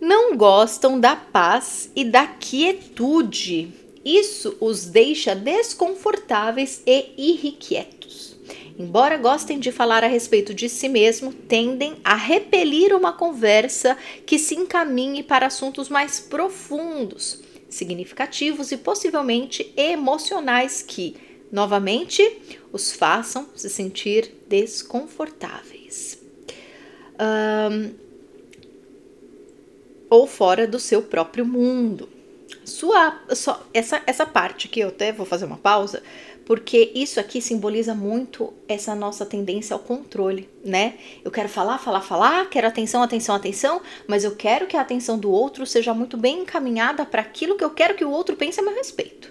Não 0.00 0.36
gostam 0.36 0.98
da 0.98 1.14
paz 1.14 1.90
e 1.94 2.04
da 2.04 2.26
quietude. 2.26 3.72
Isso 4.04 4.56
os 4.60 4.84
deixa 4.84 5.34
desconfortáveis 5.34 6.82
e 6.84 7.12
irrequietos. 7.16 8.31
Embora 8.78 9.16
gostem 9.16 9.58
de 9.58 9.70
falar 9.70 10.02
a 10.02 10.08
respeito 10.08 10.52
de 10.54 10.68
si 10.68 10.88
mesmo, 10.88 11.32
tendem 11.32 11.96
a 12.02 12.14
repelir 12.14 12.94
uma 12.94 13.12
conversa 13.12 13.96
que 14.26 14.38
se 14.38 14.54
encaminhe 14.54 15.22
para 15.22 15.46
assuntos 15.46 15.88
mais 15.88 16.18
profundos, 16.20 17.40
significativos 17.68 18.72
e 18.72 18.76
possivelmente 18.76 19.72
emocionais 19.76 20.82
que, 20.82 21.16
novamente, 21.50 22.38
os 22.72 22.92
façam 22.92 23.48
se 23.54 23.70
sentir 23.70 24.34
desconfortáveis. 24.48 26.18
Um, 27.20 27.92
ou 30.10 30.26
fora 30.26 30.66
do 30.66 30.78
seu 30.78 31.02
próprio 31.02 31.46
mundo. 31.46 32.08
Sua, 32.72 33.20
só, 33.34 33.62
essa, 33.74 34.02
essa 34.06 34.24
parte 34.24 34.66
aqui, 34.66 34.80
eu 34.80 34.88
até 34.88 35.12
vou 35.12 35.26
fazer 35.26 35.44
uma 35.44 35.58
pausa, 35.58 36.02
porque 36.46 36.90
isso 36.94 37.20
aqui 37.20 37.40
simboliza 37.40 37.94
muito 37.94 38.52
essa 38.66 38.94
nossa 38.94 39.26
tendência 39.26 39.74
ao 39.74 39.80
controle, 39.80 40.48
né? 40.64 40.94
Eu 41.22 41.30
quero 41.30 41.50
falar, 41.50 41.76
falar, 41.76 42.00
falar, 42.00 42.48
quero 42.48 42.66
atenção, 42.66 43.02
atenção, 43.02 43.34
atenção, 43.34 43.82
mas 44.06 44.24
eu 44.24 44.34
quero 44.34 44.66
que 44.66 44.76
a 44.76 44.80
atenção 44.80 45.18
do 45.18 45.30
outro 45.30 45.66
seja 45.66 45.92
muito 45.92 46.16
bem 46.16 46.40
encaminhada 46.40 47.04
para 47.04 47.20
aquilo 47.20 47.56
que 47.56 47.64
eu 47.64 47.70
quero 47.70 47.94
que 47.94 48.06
o 48.06 48.10
outro 48.10 48.36
pense 48.36 48.58
a 48.58 48.62
meu 48.62 48.74
respeito. 48.74 49.30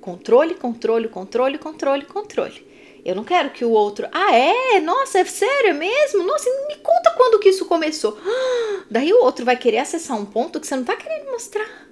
Controle, 0.00 0.54
controle, 0.54 1.08
controle, 1.08 1.58
controle, 1.58 2.04
controle. 2.04 2.66
Eu 3.04 3.16
não 3.16 3.24
quero 3.24 3.50
que 3.50 3.64
o 3.64 3.70
outro, 3.70 4.06
ah, 4.12 4.36
é? 4.36 4.78
Nossa, 4.78 5.18
é 5.18 5.24
sério 5.24 5.74
mesmo? 5.74 6.22
Nossa, 6.22 6.48
me 6.68 6.76
conta 6.76 7.10
quando 7.16 7.40
que 7.40 7.48
isso 7.48 7.66
começou. 7.66 8.16
Daí 8.88 9.12
o 9.12 9.22
outro 9.24 9.44
vai 9.44 9.56
querer 9.56 9.78
acessar 9.78 10.16
um 10.16 10.24
ponto 10.24 10.60
que 10.60 10.66
você 10.66 10.76
não 10.76 10.84
tá 10.84 10.94
querendo 10.94 11.30
mostrar 11.32 11.87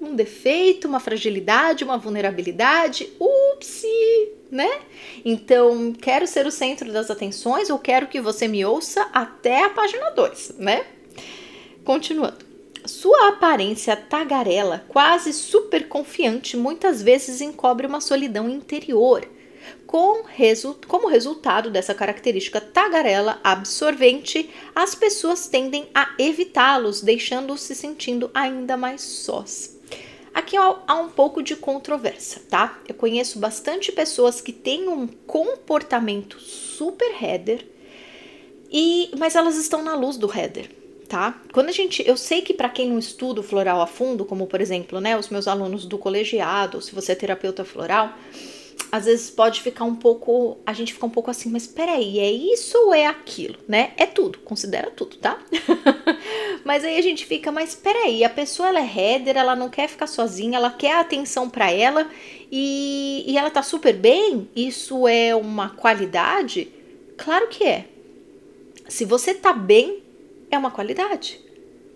um 0.00 0.14
defeito, 0.14 0.88
uma 0.88 0.98
fragilidade, 0.98 1.84
uma 1.84 1.98
vulnerabilidade. 1.98 3.08
Upsi, 3.20 4.32
né? 4.50 4.80
Então, 5.24 5.92
quero 5.92 6.26
ser 6.26 6.46
o 6.46 6.50
centro 6.50 6.92
das 6.92 7.10
atenções 7.10 7.68
ou 7.70 7.78
quero 7.78 8.06
que 8.06 8.20
você 8.20 8.48
me 8.48 8.64
ouça 8.64 9.02
até 9.12 9.64
a 9.64 9.70
página 9.70 10.10
2, 10.10 10.54
né? 10.58 10.86
Continuando. 11.84 12.50
Sua 12.86 13.28
aparência 13.28 13.94
tagarela, 13.94 14.86
quase 14.88 15.34
super 15.34 15.86
confiante, 15.86 16.56
muitas 16.56 17.02
vezes 17.02 17.42
encobre 17.42 17.86
uma 17.86 18.00
solidão 18.00 18.48
interior. 18.48 19.28
Com 19.86 20.22
resu 20.22 20.78
como 20.88 21.06
resultado 21.06 21.70
dessa 21.70 21.92
característica 21.92 22.58
tagarela 22.58 23.38
absorvente, 23.44 24.48
as 24.74 24.94
pessoas 24.94 25.46
tendem 25.46 25.88
a 25.94 26.14
evitá-los, 26.18 27.02
deixando-os 27.02 27.60
se 27.60 27.74
sentindo 27.74 28.30
ainda 28.32 28.78
mais 28.78 29.02
sós. 29.02 29.79
Aqui 30.32 30.56
há 30.56 30.94
um 30.94 31.08
pouco 31.08 31.42
de 31.42 31.56
controvérsia, 31.56 32.42
tá? 32.48 32.80
Eu 32.88 32.94
conheço 32.94 33.38
bastante 33.38 33.90
pessoas 33.90 34.40
que 34.40 34.52
têm 34.52 34.88
um 34.88 35.06
comportamento 35.06 36.38
super 36.40 37.10
header, 37.20 37.66
e 38.70 39.10
mas 39.18 39.34
elas 39.34 39.56
estão 39.56 39.82
na 39.82 39.96
luz 39.96 40.16
do 40.16 40.32
header, 40.32 40.70
tá? 41.08 41.40
Quando 41.52 41.68
a 41.68 41.72
gente, 41.72 42.06
eu 42.06 42.16
sei 42.16 42.42
que 42.42 42.54
para 42.54 42.68
quem 42.68 42.88
não 42.88 42.98
estuda 42.98 43.42
floral 43.42 43.80
a 43.80 43.86
fundo, 43.86 44.24
como 44.24 44.46
por 44.46 44.60
exemplo, 44.60 45.00
né, 45.00 45.18
os 45.18 45.28
meus 45.28 45.48
alunos 45.48 45.84
do 45.84 45.98
colegiado, 45.98 46.80
se 46.80 46.94
você 46.94 47.12
é 47.12 47.16
terapeuta 47.16 47.64
floral, 47.64 48.12
às 48.90 49.04
vezes 49.04 49.30
pode 49.30 49.60
ficar 49.62 49.84
um 49.84 49.94
pouco, 49.94 50.58
a 50.66 50.72
gente 50.72 50.92
fica 50.92 51.06
um 51.06 51.10
pouco 51.10 51.30
assim, 51.30 51.48
mas 51.48 51.66
peraí, 51.66 52.18
é 52.18 52.30
isso 52.30 52.76
ou 52.78 52.94
é 52.94 53.06
aquilo, 53.06 53.56
né? 53.68 53.92
É 53.96 54.06
tudo, 54.06 54.38
considera 54.40 54.90
tudo, 54.90 55.16
tá? 55.16 55.38
mas 56.64 56.84
aí 56.84 56.98
a 56.98 57.02
gente 57.02 57.24
fica, 57.24 57.52
mas 57.52 57.74
peraí, 57.74 58.24
a 58.24 58.30
pessoa 58.30 58.68
ela 58.68 58.80
é 58.80 59.14
header, 59.14 59.36
ela 59.36 59.54
não 59.54 59.68
quer 59.68 59.88
ficar 59.88 60.06
sozinha, 60.06 60.56
ela 60.56 60.70
quer 60.70 60.96
atenção 60.98 61.48
para 61.48 61.70
ela 61.70 62.10
e, 62.50 63.24
e 63.26 63.38
ela 63.38 63.50
tá 63.50 63.62
super 63.62 63.94
bem, 63.94 64.48
isso 64.56 65.06
é 65.06 65.34
uma 65.34 65.70
qualidade? 65.70 66.68
Claro 67.16 67.48
que 67.48 67.64
é. 67.64 67.86
Se 68.88 69.04
você 69.04 69.34
tá 69.34 69.52
bem, 69.52 70.02
é 70.50 70.58
uma 70.58 70.70
qualidade 70.70 71.49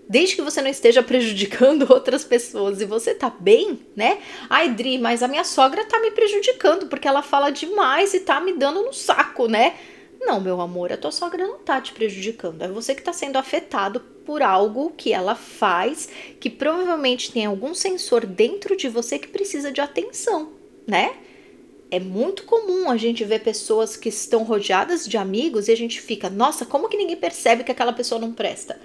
desde 0.08 0.36
que 0.36 0.42
você 0.42 0.60
não 0.60 0.70
esteja 0.70 1.02
prejudicando 1.02 1.86
outras 1.92 2.24
pessoas 2.24 2.80
e 2.80 2.84
você 2.84 3.14
tá 3.14 3.30
bem, 3.30 3.80
né? 3.96 4.18
Ai, 4.48 4.70
Dri, 4.70 4.98
mas 4.98 5.22
a 5.22 5.28
minha 5.28 5.44
sogra 5.44 5.84
tá 5.84 6.00
me 6.00 6.10
prejudicando 6.10 6.86
porque 6.86 7.08
ela 7.08 7.22
fala 7.22 7.50
demais 7.50 8.14
e 8.14 8.20
tá 8.20 8.40
me 8.40 8.52
dando 8.52 8.82
no 8.82 8.92
saco, 8.92 9.46
né? 9.46 9.74
Não, 10.20 10.40
meu 10.40 10.60
amor, 10.60 10.90
a 10.90 10.96
tua 10.96 11.10
sogra 11.10 11.46
não 11.46 11.58
tá 11.58 11.80
te 11.80 11.92
prejudicando. 11.92 12.62
É 12.62 12.68
você 12.68 12.94
que 12.94 13.02
tá 13.02 13.12
sendo 13.12 13.36
afetado 13.36 14.00
por 14.24 14.42
algo 14.42 14.92
que 14.96 15.12
ela 15.12 15.34
faz, 15.34 16.08
que 16.40 16.48
provavelmente 16.48 17.30
tem 17.30 17.44
algum 17.44 17.74
sensor 17.74 18.24
dentro 18.24 18.74
de 18.74 18.88
você 18.88 19.18
que 19.18 19.28
precisa 19.28 19.70
de 19.70 19.82
atenção, 19.82 20.52
né? 20.86 21.14
É 21.90 22.00
muito 22.00 22.44
comum 22.44 22.90
a 22.90 22.96
gente 22.96 23.22
ver 23.22 23.40
pessoas 23.40 23.96
que 23.96 24.08
estão 24.08 24.42
rodeadas 24.42 25.06
de 25.06 25.18
amigos 25.18 25.68
e 25.68 25.72
a 25.72 25.76
gente 25.76 26.00
fica, 26.00 26.30
nossa, 26.30 26.64
como 26.64 26.88
que 26.88 26.96
ninguém 26.96 27.16
percebe 27.16 27.62
que 27.62 27.70
aquela 27.70 27.92
pessoa 27.92 28.20
não 28.20 28.32
presta? 28.32 28.80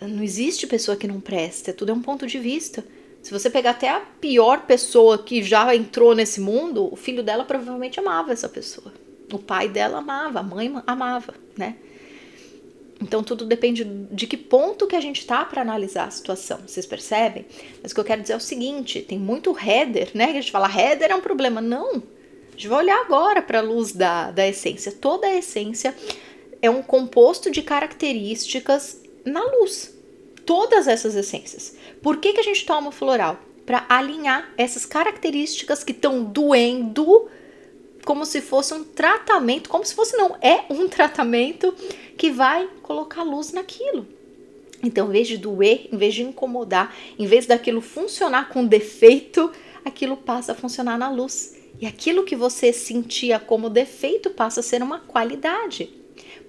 Não 0.00 0.22
existe 0.22 0.66
pessoa 0.66 0.96
que 0.96 1.06
não 1.06 1.20
presta, 1.20 1.72
tudo 1.72 1.90
é 1.90 1.94
um 1.94 2.02
ponto 2.02 2.26
de 2.26 2.38
vista. 2.38 2.84
Se 3.22 3.30
você 3.30 3.50
pegar 3.50 3.70
até 3.70 3.88
a 3.88 4.00
pior 4.00 4.62
pessoa 4.62 5.18
que 5.18 5.42
já 5.42 5.74
entrou 5.74 6.14
nesse 6.14 6.40
mundo, 6.40 6.88
o 6.90 6.96
filho 6.96 7.22
dela 7.22 7.44
provavelmente 7.44 8.00
amava 8.00 8.32
essa 8.32 8.48
pessoa. 8.48 8.92
O 9.30 9.38
pai 9.38 9.68
dela 9.68 9.98
amava, 9.98 10.40
a 10.40 10.42
mãe 10.42 10.72
amava, 10.86 11.34
né? 11.56 11.76
Então 13.02 13.22
tudo 13.22 13.46
depende 13.46 13.84
de 13.84 14.26
que 14.26 14.36
ponto 14.36 14.86
que 14.86 14.96
a 14.96 15.00
gente 15.00 15.26
tá 15.26 15.44
para 15.44 15.62
analisar 15.62 16.06
a 16.06 16.10
situação, 16.10 16.60
vocês 16.66 16.84
percebem? 16.84 17.46
Mas 17.82 17.92
o 17.92 17.94
que 17.94 18.00
eu 18.00 18.04
quero 18.04 18.22
dizer 18.22 18.34
é 18.34 18.36
o 18.36 18.40
seguinte, 18.40 19.00
tem 19.00 19.18
muito 19.18 19.56
header, 19.56 20.10
né? 20.14 20.26
Que 20.26 20.38
a 20.38 20.40
gente 20.40 20.52
fala 20.52 20.68
header 20.68 21.10
é 21.10 21.14
um 21.14 21.20
problema, 21.20 21.60
não. 21.60 22.02
A 22.48 22.52
gente 22.52 22.68
vai 22.68 22.78
olhar 22.78 23.00
agora 23.00 23.40
para 23.40 23.58
a 23.58 23.62
luz 23.62 23.92
da, 23.92 24.30
da 24.30 24.46
essência. 24.46 24.92
Toda 24.92 25.26
a 25.26 25.34
essência 25.34 25.94
é 26.60 26.68
um 26.68 26.82
composto 26.82 27.50
de 27.50 27.62
características 27.62 29.00
na 29.24 29.42
luz. 29.42 29.94
Todas 30.44 30.88
essas 30.88 31.14
essências. 31.14 31.76
Por 32.02 32.16
que, 32.16 32.32
que 32.32 32.40
a 32.40 32.44
gente 32.44 32.66
toma 32.66 32.88
o 32.88 32.92
floral? 32.92 33.38
Para 33.64 33.86
alinhar 33.88 34.52
essas 34.56 34.84
características 34.84 35.84
que 35.84 35.92
estão 35.92 36.24
doendo 36.24 37.28
como 38.04 38.24
se 38.24 38.40
fosse 38.40 38.72
um 38.72 38.82
tratamento, 38.82 39.68
como 39.68 39.84
se 39.84 39.94
fosse 39.94 40.16
não, 40.16 40.36
é 40.40 40.64
um 40.70 40.88
tratamento 40.88 41.72
que 42.16 42.30
vai 42.30 42.68
colocar 42.82 43.22
luz 43.22 43.52
naquilo. 43.52 44.06
Então, 44.82 45.08
em 45.08 45.12
vez 45.12 45.28
de 45.28 45.36
doer, 45.36 45.88
em 45.92 45.96
vez 45.96 46.14
de 46.14 46.22
incomodar, 46.22 46.94
em 47.18 47.26
vez 47.26 47.46
daquilo 47.46 47.82
funcionar 47.82 48.48
com 48.48 48.64
defeito, 48.64 49.52
aquilo 49.84 50.16
passa 50.16 50.52
a 50.52 50.54
funcionar 50.54 50.98
na 50.98 51.10
luz. 51.10 51.56
E 51.78 51.86
aquilo 51.86 52.24
que 52.24 52.34
você 52.34 52.72
sentia 52.72 53.38
como 53.38 53.68
defeito 53.68 54.30
passa 54.30 54.60
a 54.60 54.62
ser 54.62 54.82
uma 54.82 55.00
qualidade. 55.00 55.90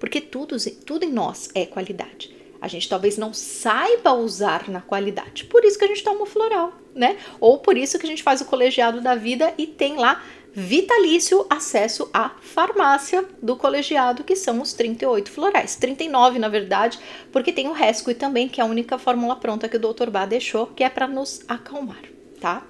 Porque 0.00 0.20
tudo, 0.20 0.56
tudo 0.84 1.04
em 1.04 1.12
nós 1.12 1.50
é 1.54 1.66
qualidade 1.66 2.41
a 2.62 2.68
gente 2.68 2.88
talvez 2.88 3.18
não 3.18 3.34
saiba 3.34 4.12
usar 4.12 4.70
na 4.70 4.80
qualidade. 4.80 5.46
Por 5.46 5.64
isso 5.64 5.76
que 5.76 5.84
a 5.84 5.88
gente 5.88 6.04
toma 6.04 6.22
o 6.22 6.26
floral, 6.26 6.72
né? 6.94 7.16
Ou 7.40 7.58
por 7.58 7.76
isso 7.76 7.98
que 7.98 8.06
a 8.06 8.08
gente 8.08 8.22
faz 8.22 8.40
o 8.40 8.44
colegiado 8.44 9.00
da 9.00 9.16
vida 9.16 9.52
e 9.58 9.66
tem 9.66 9.96
lá 9.96 10.22
vitalício 10.52 11.44
acesso 11.50 12.08
à 12.14 12.28
farmácia 12.40 13.24
do 13.42 13.56
colegiado, 13.56 14.22
que 14.22 14.36
são 14.36 14.62
os 14.62 14.74
38 14.74 15.28
florais. 15.28 15.74
39, 15.74 16.38
na 16.38 16.48
verdade, 16.48 17.00
porque 17.32 17.52
tem 17.52 17.66
o 17.66 17.72
Rescue 17.72 18.14
também, 18.14 18.48
que 18.48 18.60
é 18.60 18.64
a 18.64 18.66
única 18.66 18.96
fórmula 18.96 19.34
pronta 19.34 19.68
que 19.68 19.76
o 19.76 19.80
Dr. 19.80 20.10
Bá 20.10 20.24
deixou, 20.24 20.68
que 20.68 20.84
é 20.84 20.88
para 20.88 21.08
nos 21.08 21.40
acalmar, 21.48 22.04
tá? 22.40 22.64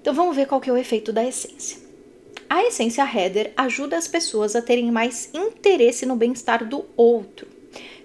Então 0.00 0.12
vamos 0.12 0.34
ver 0.34 0.48
qual 0.48 0.60
que 0.60 0.70
é 0.70 0.72
o 0.72 0.76
efeito 0.76 1.12
da 1.12 1.24
essência. 1.24 1.78
A 2.50 2.64
essência 2.64 3.04
Heather 3.04 3.52
ajuda 3.56 3.96
as 3.96 4.08
pessoas 4.08 4.56
a 4.56 4.62
terem 4.62 4.90
mais 4.90 5.30
interesse 5.32 6.04
no 6.04 6.16
bem-estar 6.16 6.64
do 6.64 6.84
outro 6.96 7.57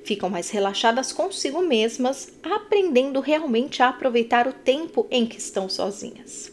ficam 0.03 0.29
mais 0.29 0.49
relaxadas 0.49 1.11
consigo 1.11 1.61
mesmas, 1.61 2.31
aprendendo 2.43 3.19
realmente 3.19 3.81
a 3.81 3.89
aproveitar 3.89 4.47
o 4.47 4.53
tempo 4.53 5.07
em 5.09 5.25
que 5.25 5.37
estão 5.37 5.69
sozinhas. 5.69 6.51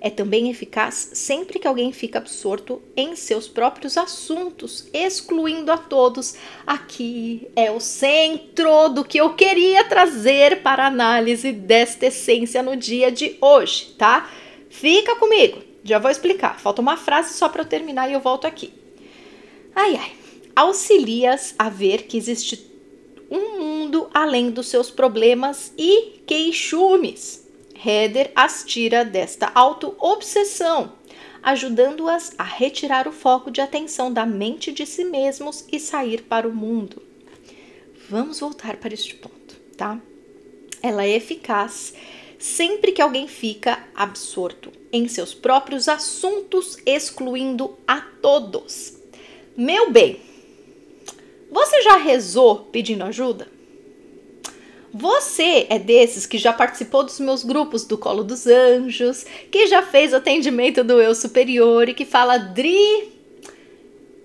É 0.00 0.10
também 0.10 0.50
eficaz 0.50 1.10
sempre 1.14 1.58
que 1.58 1.66
alguém 1.66 1.90
fica 1.92 2.18
absorto 2.18 2.82
em 2.96 3.16
seus 3.16 3.48
próprios 3.48 3.96
assuntos, 3.96 4.88
excluindo 4.92 5.72
a 5.72 5.78
todos. 5.78 6.36
Aqui 6.66 7.48
é 7.56 7.70
o 7.70 7.80
centro 7.80 8.88
do 8.90 9.04
que 9.04 9.18
eu 9.18 9.34
queria 9.34 9.84
trazer 9.84 10.62
para 10.62 10.84
a 10.84 10.88
análise 10.88 11.50
desta 11.50 12.06
essência 12.06 12.62
no 12.62 12.76
dia 12.76 13.10
de 13.10 13.36
hoje, 13.40 13.94
tá? 13.98 14.30
Fica 14.68 15.16
comigo, 15.16 15.62
já 15.82 15.98
vou 15.98 16.10
explicar. 16.10 16.60
Falta 16.60 16.82
uma 16.82 16.96
frase 16.96 17.34
só 17.34 17.48
para 17.48 17.62
eu 17.62 17.66
terminar 17.66 18.08
e 18.08 18.12
eu 18.12 18.20
volto 18.20 18.46
aqui. 18.46 18.72
Ai, 19.74 19.96
ai. 19.96 20.12
Auxilias 20.54 21.54
a 21.58 21.68
ver 21.68 22.04
que 22.04 22.16
existe 22.16 22.75
um 23.30 23.58
mundo 23.58 24.08
além 24.12 24.50
dos 24.50 24.68
seus 24.68 24.90
problemas 24.90 25.72
e 25.76 26.20
queixumes. 26.26 27.46
Heder 27.74 28.30
as 28.34 28.64
tira 28.64 29.04
desta 29.04 29.50
auto-obsessão, 29.54 30.92
ajudando-as 31.42 32.32
a 32.38 32.44
retirar 32.44 33.06
o 33.06 33.12
foco 33.12 33.50
de 33.50 33.60
atenção 33.60 34.12
da 34.12 34.24
mente 34.24 34.72
de 34.72 34.86
si 34.86 35.04
mesmos 35.04 35.64
e 35.70 35.78
sair 35.78 36.22
para 36.22 36.48
o 36.48 36.54
mundo. 36.54 37.02
Vamos 38.08 38.40
voltar 38.40 38.76
para 38.76 38.94
este 38.94 39.14
ponto, 39.14 39.56
tá? 39.76 40.00
Ela 40.82 41.04
é 41.04 41.10
eficaz 41.10 41.94
sempre 42.38 42.92
que 42.92 43.02
alguém 43.02 43.26
fica 43.26 43.84
absorto 43.94 44.70
em 44.92 45.08
seus 45.08 45.34
próprios 45.34 45.88
assuntos, 45.88 46.78
excluindo 46.86 47.76
a 47.86 48.00
todos. 48.00 48.94
Meu 49.56 49.90
bem, 49.90 50.20
você 51.50 51.82
já 51.82 51.96
rezou 51.96 52.68
pedindo 52.72 53.04
ajuda? 53.04 53.48
Você 54.92 55.66
é 55.68 55.78
desses 55.78 56.24
que 56.24 56.38
já 56.38 56.52
participou 56.52 57.04
dos 57.04 57.20
meus 57.20 57.44
grupos 57.44 57.84
do 57.84 57.98
Colo 57.98 58.24
dos 58.24 58.46
Anjos, 58.46 59.26
que 59.50 59.66
já 59.66 59.82
fez 59.82 60.14
atendimento 60.14 60.82
do 60.82 61.00
eu 61.00 61.14
superior 61.14 61.88
e 61.88 61.94
que 61.94 62.06
fala, 62.06 62.38
Dri, 62.38 63.12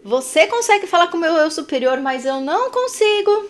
você 0.04 0.48
consegue 0.48 0.88
falar 0.88 1.08
com 1.08 1.18
o 1.18 1.20
meu 1.20 1.34
eu 1.34 1.52
superior, 1.52 2.00
mas 2.00 2.26
eu 2.26 2.40
não 2.40 2.72
consigo. 2.72 3.50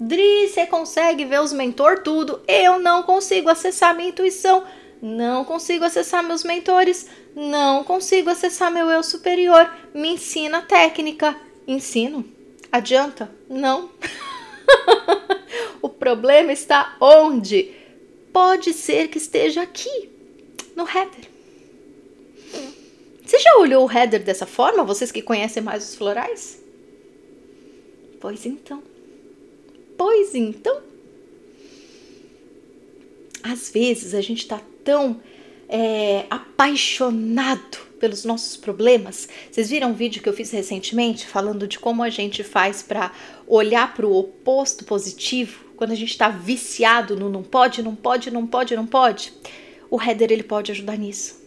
Dri, 0.00 0.48
você 0.48 0.66
consegue 0.66 1.24
ver 1.24 1.42
os 1.42 1.52
mentor 1.52 1.98
tudo, 1.98 2.40
eu 2.48 2.78
não 2.78 3.02
consigo 3.02 3.50
acessar 3.50 3.94
minha 3.94 4.08
intuição, 4.08 4.64
não 5.00 5.44
consigo 5.44 5.84
acessar 5.84 6.24
meus 6.24 6.42
mentores, 6.42 7.06
não 7.36 7.84
consigo 7.84 8.30
acessar 8.30 8.72
meu 8.72 8.88
eu 8.90 9.02
superior. 9.02 9.70
Me 9.92 10.14
ensina 10.14 10.58
a 10.58 10.62
técnica. 10.62 11.36
Ensino? 11.68 12.24
Adianta? 12.72 13.30
Não. 13.50 13.90
o 15.82 15.90
problema 15.90 16.52
está 16.52 16.96
onde? 16.98 17.70
Pode 18.32 18.72
ser 18.72 19.08
que 19.08 19.18
esteja 19.18 19.60
aqui, 19.60 20.08
no 20.74 20.88
header. 20.88 21.30
Você 23.22 23.38
já 23.38 23.56
olhou 23.58 23.86
o 23.86 23.92
header 23.92 24.22
dessa 24.22 24.46
forma, 24.46 24.82
vocês 24.82 25.12
que 25.12 25.20
conhecem 25.20 25.62
mais 25.62 25.86
os 25.86 25.94
florais? 25.94 26.62
Pois 28.18 28.46
então. 28.46 28.82
Pois 29.96 30.34
então. 30.34 30.80
Às 33.42 33.70
vezes 33.70 34.14
a 34.14 34.22
gente 34.22 34.42
está 34.42 34.60
tão 34.82 35.20
é, 35.68 36.24
apaixonado 36.30 37.78
pelos 38.02 38.24
nossos 38.24 38.56
problemas. 38.56 39.28
Vocês 39.48 39.70
viram 39.70 39.90
um 39.90 39.94
vídeo 39.94 40.20
que 40.20 40.28
eu 40.28 40.32
fiz 40.32 40.50
recentemente 40.50 41.24
falando 41.24 41.68
de 41.68 41.78
como 41.78 42.02
a 42.02 42.10
gente 42.10 42.42
faz 42.42 42.82
para 42.82 43.12
olhar 43.46 43.94
para 43.94 44.04
o 44.04 44.18
oposto 44.18 44.84
positivo 44.84 45.64
quando 45.76 45.92
a 45.92 45.94
gente 45.94 46.10
está 46.10 46.28
viciado 46.28 47.14
no 47.14 47.28
não 47.28 47.44
pode, 47.44 47.80
não 47.80 47.94
pode, 47.94 48.28
não 48.28 48.44
pode, 48.44 48.74
não 48.74 48.88
pode? 48.88 49.32
O 49.88 50.02
header 50.02 50.32
ele 50.32 50.42
pode 50.42 50.72
ajudar 50.72 50.98
nisso. 50.98 51.40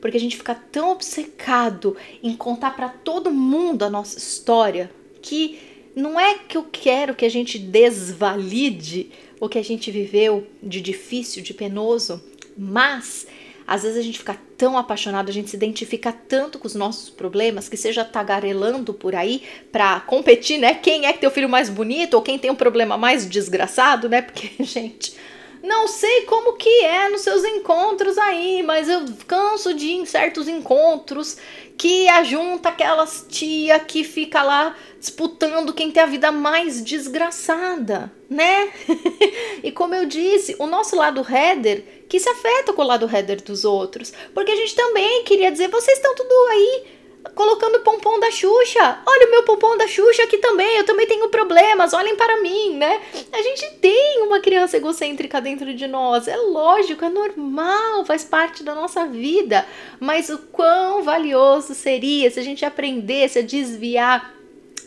Porque 0.00 0.16
a 0.16 0.20
gente 0.20 0.36
fica 0.36 0.56
tão 0.56 0.90
obcecado 0.90 1.96
em 2.20 2.34
contar 2.34 2.74
para 2.74 2.88
todo 2.88 3.30
mundo 3.30 3.84
a 3.84 3.90
nossa 3.90 4.18
história 4.18 4.90
que 5.22 5.56
não 5.94 6.18
é 6.18 6.34
que 6.34 6.56
eu 6.56 6.64
quero 6.64 7.14
que 7.14 7.24
a 7.24 7.30
gente 7.30 7.60
desvalide 7.60 9.12
o 9.38 9.48
que 9.48 9.58
a 9.58 9.64
gente 9.64 9.92
viveu 9.92 10.48
de 10.60 10.80
difícil, 10.80 11.44
de 11.44 11.54
penoso, 11.54 12.20
mas 12.58 13.28
às 13.70 13.84
vezes 13.84 13.98
a 13.98 14.02
gente 14.02 14.18
fica 14.18 14.36
tão 14.60 14.76
apaixonado, 14.76 15.30
a 15.30 15.32
gente 15.32 15.48
se 15.48 15.56
identifica 15.56 16.12
tanto 16.12 16.58
com 16.58 16.66
os 16.66 16.74
nossos 16.74 17.08
problemas 17.08 17.66
que 17.66 17.78
seja 17.78 18.04
tagarelando 18.04 18.92
por 18.92 19.14
aí 19.14 19.42
para 19.72 20.00
competir, 20.00 20.58
né? 20.58 20.74
Quem 20.74 21.06
é 21.06 21.14
que 21.14 21.18
tem 21.18 21.28
o 21.30 21.32
filho 21.32 21.48
mais 21.48 21.70
bonito 21.70 22.12
ou 22.12 22.20
quem 22.20 22.38
tem 22.38 22.50
um 22.50 22.54
problema 22.54 22.98
mais 22.98 23.26
desgraçado, 23.26 24.06
né? 24.06 24.20
Porque, 24.20 24.50
gente, 24.62 25.14
não 25.62 25.86
sei 25.86 26.22
como 26.22 26.54
que 26.54 26.84
é 26.84 27.08
nos 27.08 27.20
seus 27.22 27.44
encontros 27.44 28.16
aí, 28.18 28.62
mas 28.62 28.88
eu 28.88 29.04
canso 29.26 29.74
de 29.74 29.86
ir 29.86 29.96
em 29.96 30.06
certos 30.06 30.48
encontros 30.48 31.36
que 31.76 32.08
ajunta 32.08 32.68
aquelas 32.68 33.24
tia 33.28 33.78
que 33.80 34.04
fica 34.04 34.42
lá 34.42 34.76
disputando 34.98 35.72
quem 35.72 35.90
tem 35.90 36.02
a 36.02 36.06
vida 36.06 36.30
mais 36.30 36.84
desgraçada, 36.84 38.12
né? 38.28 38.70
e 39.64 39.72
como 39.72 39.94
eu 39.94 40.04
disse, 40.04 40.54
o 40.58 40.66
nosso 40.66 40.94
lado 40.94 41.26
header 41.26 41.84
que 42.08 42.20
se 42.20 42.28
afeta 42.28 42.72
com 42.72 42.82
o 42.82 42.86
lado 42.86 43.08
header 43.10 43.42
dos 43.42 43.64
outros, 43.64 44.12
porque 44.34 44.52
a 44.52 44.56
gente 44.56 44.74
também 44.74 45.24
queria 45.24 45.50
dizer, 45.50 45.68
vocês 45.68 45.96
estão 45.96 46.14
tudo 46.14 46.34
aí 46.50 46.99
colocando 47.34 47.80
pompom 47.80 48.18
da 48.18 48.30
Xuxa. 48.30 48.98
Olha 49.06 49.26
o 49.26 49.30
meu 49.30 49.42
pompom 49.44 49.76
da 49.76 49.86
Xuxa 49.86 50.22
aqui 50.22 50.38
também, 50.38 50.78
eu 50.78 50.84
também 50.84 51.06
tenho 51.06 51.28
problemas, 51.28 51.92
olhem 51.92 52.16
para 52.16 52.40
mim, 52.40 52.74
né? 52.74 53.00
A 53.32 53.42
gente 53.42 53.70
tem 53.80 54.22
uma 54.22 54.40
criança 54.40 54.76
egocêntrica 54.76 55.40
dentro 55.40 55.74
de 55.74 55.86
nós, 55.86 56.28
é 56.28 56.36
lógico, 56.36 57.04
é 57.04 57.08
normal, 57.08 58.04
faz 58.04 58.24
parte 58.24 58.62
da 58.62 58.74
nossa 58.74 59.06
vida, 59.06 59.66
mas 59.98 60.28
o 60.30 60.38
quão 60.38 61.02
valioso 61.02 61.74
seria 61.74 62.30
se 62.30 62.40
a 62.40 62.42
gente 62.42 62.64
aprendesse 62.64 63.38
a 63.38 63.42
desviar 63.42 64.34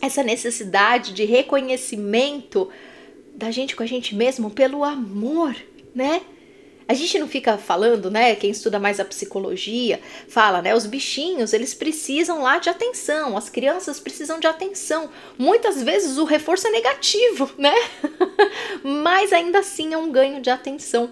essa 0.00 0.22
necessidade 0.22 1.12
de 1.12 1.24
reconhecimento 1.24 2.70
da 3.34 3.50
gente 3.50 3.74
com 3.74 3.82
a 3.82 3.86
gente 3.86 4.14
mesmo 4.14 4.50
pelo 4.50 4.84
amor, 4.84 5.54
né? 5.94 6.20
A 6.86 6.92
gente 6.92 7.18
não 7.18 7.26
fica 7.26 7.56
falando, 7.56 8.10
né? 8.10 8.34
Quem 8.34 8.50
estuda 8.50 8.78
mais 8.78 9.00
a 9.00 9.04
psicologia 9.04 10.00
fala, 10.28 10.60
né? 10.60 10.74
Os 10.74 10.86
bichinhos, 10.86 11.52
eles 11.52 11.72
precisam 11.72 12.42
lá 12.42 12.58
de 12.58 12.68
atenção, 12.68 13.36
as 13.36 13.48
crianças 13.48 13.98
precisam 13.98 14.38
de 14.38 14.46
atenção. 14.46 15.08
Muitas 15.38 15.82
vezes 15.82 16.18
o 16.18 16.24
reforço 16.24 16.66
é 16.66 16.70
negativo, 16.70 17.50
né? 17.56 17.74
Mas 18.82 19.32
ainda 19.32 19.60
assim 19.60 19.94
é 19.94 19.98
um 19.98 20.12
ganho 20.12 20.42
de 20.42 20.50
atenção. 20.50 21.10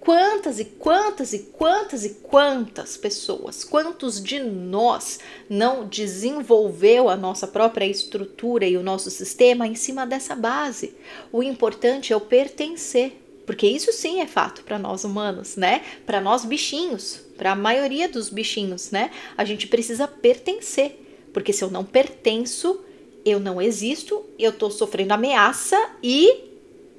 Quantas 0.00 0.58
e 0.58 0.64
quantas 0.64 1.34
e 1.34 1.40
quantas 1.40 2.06
e 2.06 2.14
quantas 2.22 2.96
pessoas, 2.96 3.62
quantos 3.62 4.22
de 4.22 4.40
nós 4.40 5.20
não 5.46 5.86
desenvolveu 5.86 7.10
a 7.10 7.16
nossa 7.16 7.46
própria 7.46 7.84
estrutura 7.84 8.66
e 8.66 8.78
o 8.78 8.82
nosso 8.82 9.10
sistema 9.10 9.66
em 9.66 9.74
cima 9.74 10.06
dessa 10.06 10.34
base? 10.34 10.94
O 11.30 11.42
importante 11.42 12.14
é 12.14 12.16
o 12.16 12.20
pertencer 12.20 13.20
porque 13.50 13.66
isso 13.66 13.92
sim 13.92 14.20
é 14.20 14.28
fato 14.28 14.62
para 14.62 14.78
nós 14.78 15.02
humanos, 15.02 15.56
né? 15.56 15.82
Para 16.06 16.20
nós 16.20 16.44
bichinhos, 16.44 17.20
para 17.36 17.50
a 17.50 17.56
maioria 17.56 18.08
dos 18.08 18.30
bichinhos, 18.30 18.92
né? 18.92 19.10
A 19.36 19.44
gente 19.44 19.66
precisa 19.66 20.06
pertencer, 20.06 21.04
porque 21.32 21.52
se 21.52 21.64
eu 21.64 21.68
não 21.68 21.84
pertenço, 21.84 22.80
eu 23.24 23.40
não 23.40 23.60
existo, 23.60 24.24
eu 24.38 24.50
estou 24.50 24.70
sofrendo 24.70 25.14
ameaça 25.14 25.76
e 26.00 26.32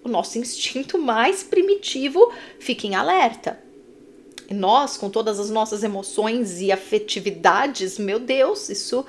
o 0.04 0.10
nosso 0.10 0.36
instinto 0.40 0.98
mais 0.98 1.42
primitivo 1.42 2.30
fica 2.60 2.86
em 2.86 2.96
alerta. 2.96 3.58
Nós, 4.50 4.98
com 4.98 5.10
todas 5.10 5.40
as 5.40 5.50
nossas 5.50 5.86
emoções 5.86 6.60
e 6.60 6.70
afetividades, 6.70 7.98
meu 7.98 8.20
Deus, 8.20 8.68
isso 8.68 9.06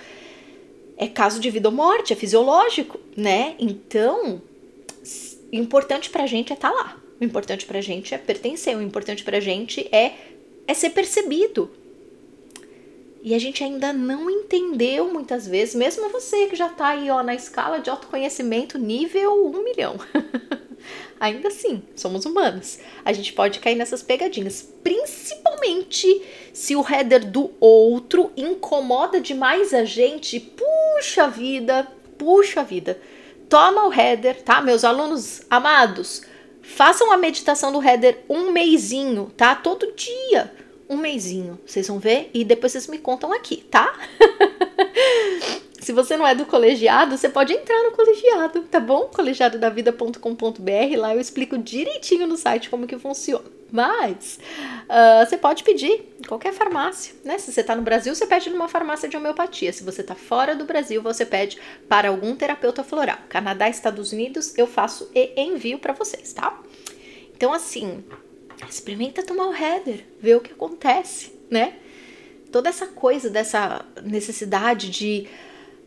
é 0.96 1.08
caso 1.08 1.40
de 1.40 1.50
vida 1.50 1.68
ou 1.68 1.74
morte, 1.74 2.12
é 2.12 2.16
fisiológico, 2.16 3.00
né? 3.16 3.56
Então, 3.58 4.40
importante 5.52 6.08
pra 6.08 6.24
gente 6.24 6.52
é 6.52 6.54
estar 6.54 6.70
tá 6.70 6.76
lá. 6.76 7.02
O 7.22 7.24
importante 7.24 7.64
pra 7.64 7.80
gente 7.80 8.12
é 8.12 8.18
pertencer, 8.18 8.76
o 8.76 8.82
importante 8.82 9.22
pra 9.22 9.38
gente 9.38 9.88
é, 9.92 10.16
é 10.66 10.74
ser 10.74 10.90
percebido. 10.90 11.70
E 13.22 13.32
a 13.32 13.38
gente 13.38 13.62
ainda 13.62 13.92
não 13.92 14.28
entendeu 14.28 15.06
muitas 15.06 15.46
vezes, 15.46 15.76
mesmo 15.76 16.08
você 16.08 16.48
que 16.48 16.56
já 16.56 16.68
tá 16.68 16.88
aí 16.88 17.08
ó, 17.12 17.22
na 17.22 17.32
escala 17.32 17.78
de 17.78 17.88
autoconhecimento 17.88 18.76
nível 18.76 19.46
1 19.54 19.62
milhão. 19.62 20.00
ainda 21.20 21.46
assim, 21.46 21.84
somos 21.94 22.24
humanos. 22.24 22.80
A 23.04 23.12
gente 23.12 23.32
pode 23.32 23.60
cair 23.60 23.76
nessas 23.76 24.02
pegadinhas, 24.02 24.68
principalmente 24.82 26.22
se 26.52 26.74
o 26.74 26.84
header 26.84 27.24
do 27.24 27.52
outro 27.60 28.32
incomoda 28.36 29.20
demais 29.20 29.72
a 29.72 29.84
gente. 29.84 30.40
Puxa 30.40 31.28
vida, 31.28 31.86
puxa 32.18 32.64
vida. 32.64 33.00
Toma 33.48 33.86
o 33.86 33.92
header, 33.94 34.42
tá? 34.42 34.60
Meus 34.60 34.82
alunos 34.82 35.42
amados, 35.48 36.31
Façam 36.62 37.12
a 37.12 37.16
meditação 37.16 37.72
do 37.72 37.82
header 37.82 38.20
um 38.28 38.50
meizinho, 38.50 39.30
tá? 39.36 39.54
Todo 39.54 39.92
dia. 39.92 40.52
Um 40.88 40.96
meizinho. 40.96 41.58
Vocês 41.66 41.88
vão 41.88 41.98
ver 41.98 42.30
e 42.32 42.44
depois 42.44 42.72
vocês 42.72 42.86
me 42.86 42.98
contam 42.98 43.32
aqui, 43.32 43.58
tá? 43.70 43.92
Se 45.80 45.92
você 45.92 46.16
não 46.16 46.26
é 46.26 46.34
do 46.34 46.46
colegiado, 46.46 47.18
você 47.18 47.28
pode 47.28 47.52
entrar 47.52 47.82
no 47.82 47.90
colegiado, 47.90 48.62
tá 48.62 48.78
bom? 48.78 49.10
colegiadodavida.com.br, 49.12 50.96
lá 50.96 51.12
eu 51.12 51.20
explico 51.20 51.58
direitinho 51.58 52.24
no 52.26 52.36
site 52.36 52.70
como 52.70 52.86
que 52.86 52.96
funciona. 52.96 53.61
Mas 53.72 54.38
uh, 54.84 55.26
você 55.26 55.38
pode 55.38 55.64
pedir 55.64 56.14
em 56.20 56.28
qualquer 56.28 56.52
farmácia, 56.52 57.14
né? 57.24 57.38
Se 57.38 57.50
você 57.50 57.62
está 57.62 57.74
no 57.74 57.80
Brasil, 57.80 58.14
você 58.14 58.26
pede 58.26 58.50
numa 58.50 58.68
farmácia 58.68 59.08
de 59.08 59.16
homeopatia. 59.16 59.72
Se 59.72 59.82
você 59.82 60.02
está 60.02 60.14
fora 60.14 60.54
do 60.54 60.66
Brasil, 60.66 61.02
você 61.02 61.24
pede 61.24 61.58
para 61.88 62.10
algum 62.10 62.36
terapeuta 62.36 62.84
floral. 62.84 63.16
Canadá, 63.30 63.70
Estados 63.70 64.12
Unidos, 64.12 64.56
eu 64.58 64.66
faço 64.66 65.10
e 65.14 65.32
envio 65.40 65.78
para 65.78 65.94
vocês, 65.94 66.34
tá? 66.34 66.60
Então, 67.34 67.50
assim, 67.50 68.04
experimenta 68.68 69.22
tomar 69.22 69.46
o 69.46 69.54
header, 69.54 70.04
ver 70.20 70.36
o 70.36 70.40
que 70.40 70.52
acontece, 70.52 71.32
né? 71.50 71.76
Toda 72.52 72.68
essa 72.68 72.86
coisa 72.86 73.30
dessa 73.30 73.86
necessidade 74.02 74.90
de. 74.90 75.26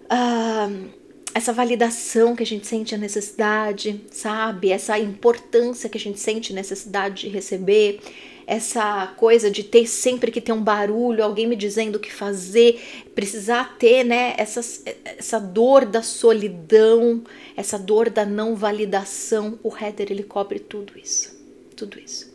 Uh, 0.06 1.05
essa 1.36 1.52
validação 1.52 2.34
que 2.34 2.44
a 2.44 2.46
gente 2.46 2.66
sente 2.66 2.96
a 2.96 2.98
necessidade, 2.98 4.00
sabe? 4.10 4.72
Essa 4.72 4.98
importância 4.98 5.90
que 5.90 5.98
a 5.98 6.00
gente 6.00 6.18
sente 6.18 6.54
necessidade 6.54 7.24
de 7.24 7.28
receber, 7.28 8.00
essa 8.48 9.08
coisa 9.18 9.52
de 9.52 9.62
ter 9.62 9.86
sempre 9.86 10.32
que 10.32 10.40
ter 10.40 10.54
um 10.54 10.64
barulho, 10.64 11.22
alguém 11.22 11.46
me 11.46 11.58
dizendo 11.58 11.98
o 11.98 12.00
que 12.00 12.10
fazer, 12.10 12.82
precisar 13.14 13.78
ter, 13.78 14.06
né, 14.06 14.34
essa, 14.38 14.62
essa 15.04 15.38
dor 15.38 15.84
da 15.84 16.02
solidão, 16.02 17.22
essa 17.58 17.78
dor 17.78 18.10
da 18.10 18.26
não 18.26 18.56
validação. 18.56 19.60
O 19.62 19.76
header 19.76 20.08
ele 20.12 20.24
cobre 20.24 20.58
tudo 20.58 20.94
isso, 20.98 21.38
tudo 21.76 22.00
isso. 22.00 22.34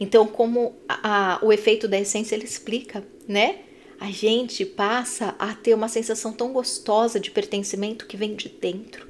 Então, 0.00 0.26
como 0.26 0.74
a, 0.88 1.34
a, 1.34 1.44
o 1.44 1.52
efeito 1.52 1.86
da 1.86 2.00
essência 2.00 2.34
ele 2.34 2.46
explica, 2.46 3.04
né? 3.28 3.60
A 4.00 4.10
gente 4.10 4.64
passa 4.64 5.34
a 5.38 5.54
ter 5.54 5.74
uma 5.74 5.86
sensação 5.86 6.32
tão 6.32 6.54
gostosa 6.54 7.20
de 7.20 7.30
pertencimento 7.30 8.06
que 8.06 8.16
vem 8.16 8.34
de 8.34 8.48
dentro. 8.48 9.06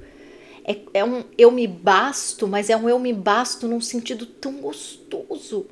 É, 0.65 0.77
é 0.93 1.05
um 1.05 1.23
eu 1.37 1.49
me 1.49 1.65
basto, 1.65 2.45
mas 2.45 2.69
é 2.69 2.75
um 2.75 2.89
eu 2.89 2.99
me 2.99 3.13
basto 3.13 3.69
num 3.69 3.79
sentido 3.79 4.25
tão 4.25 4.55
gostoso. 4.55 5.65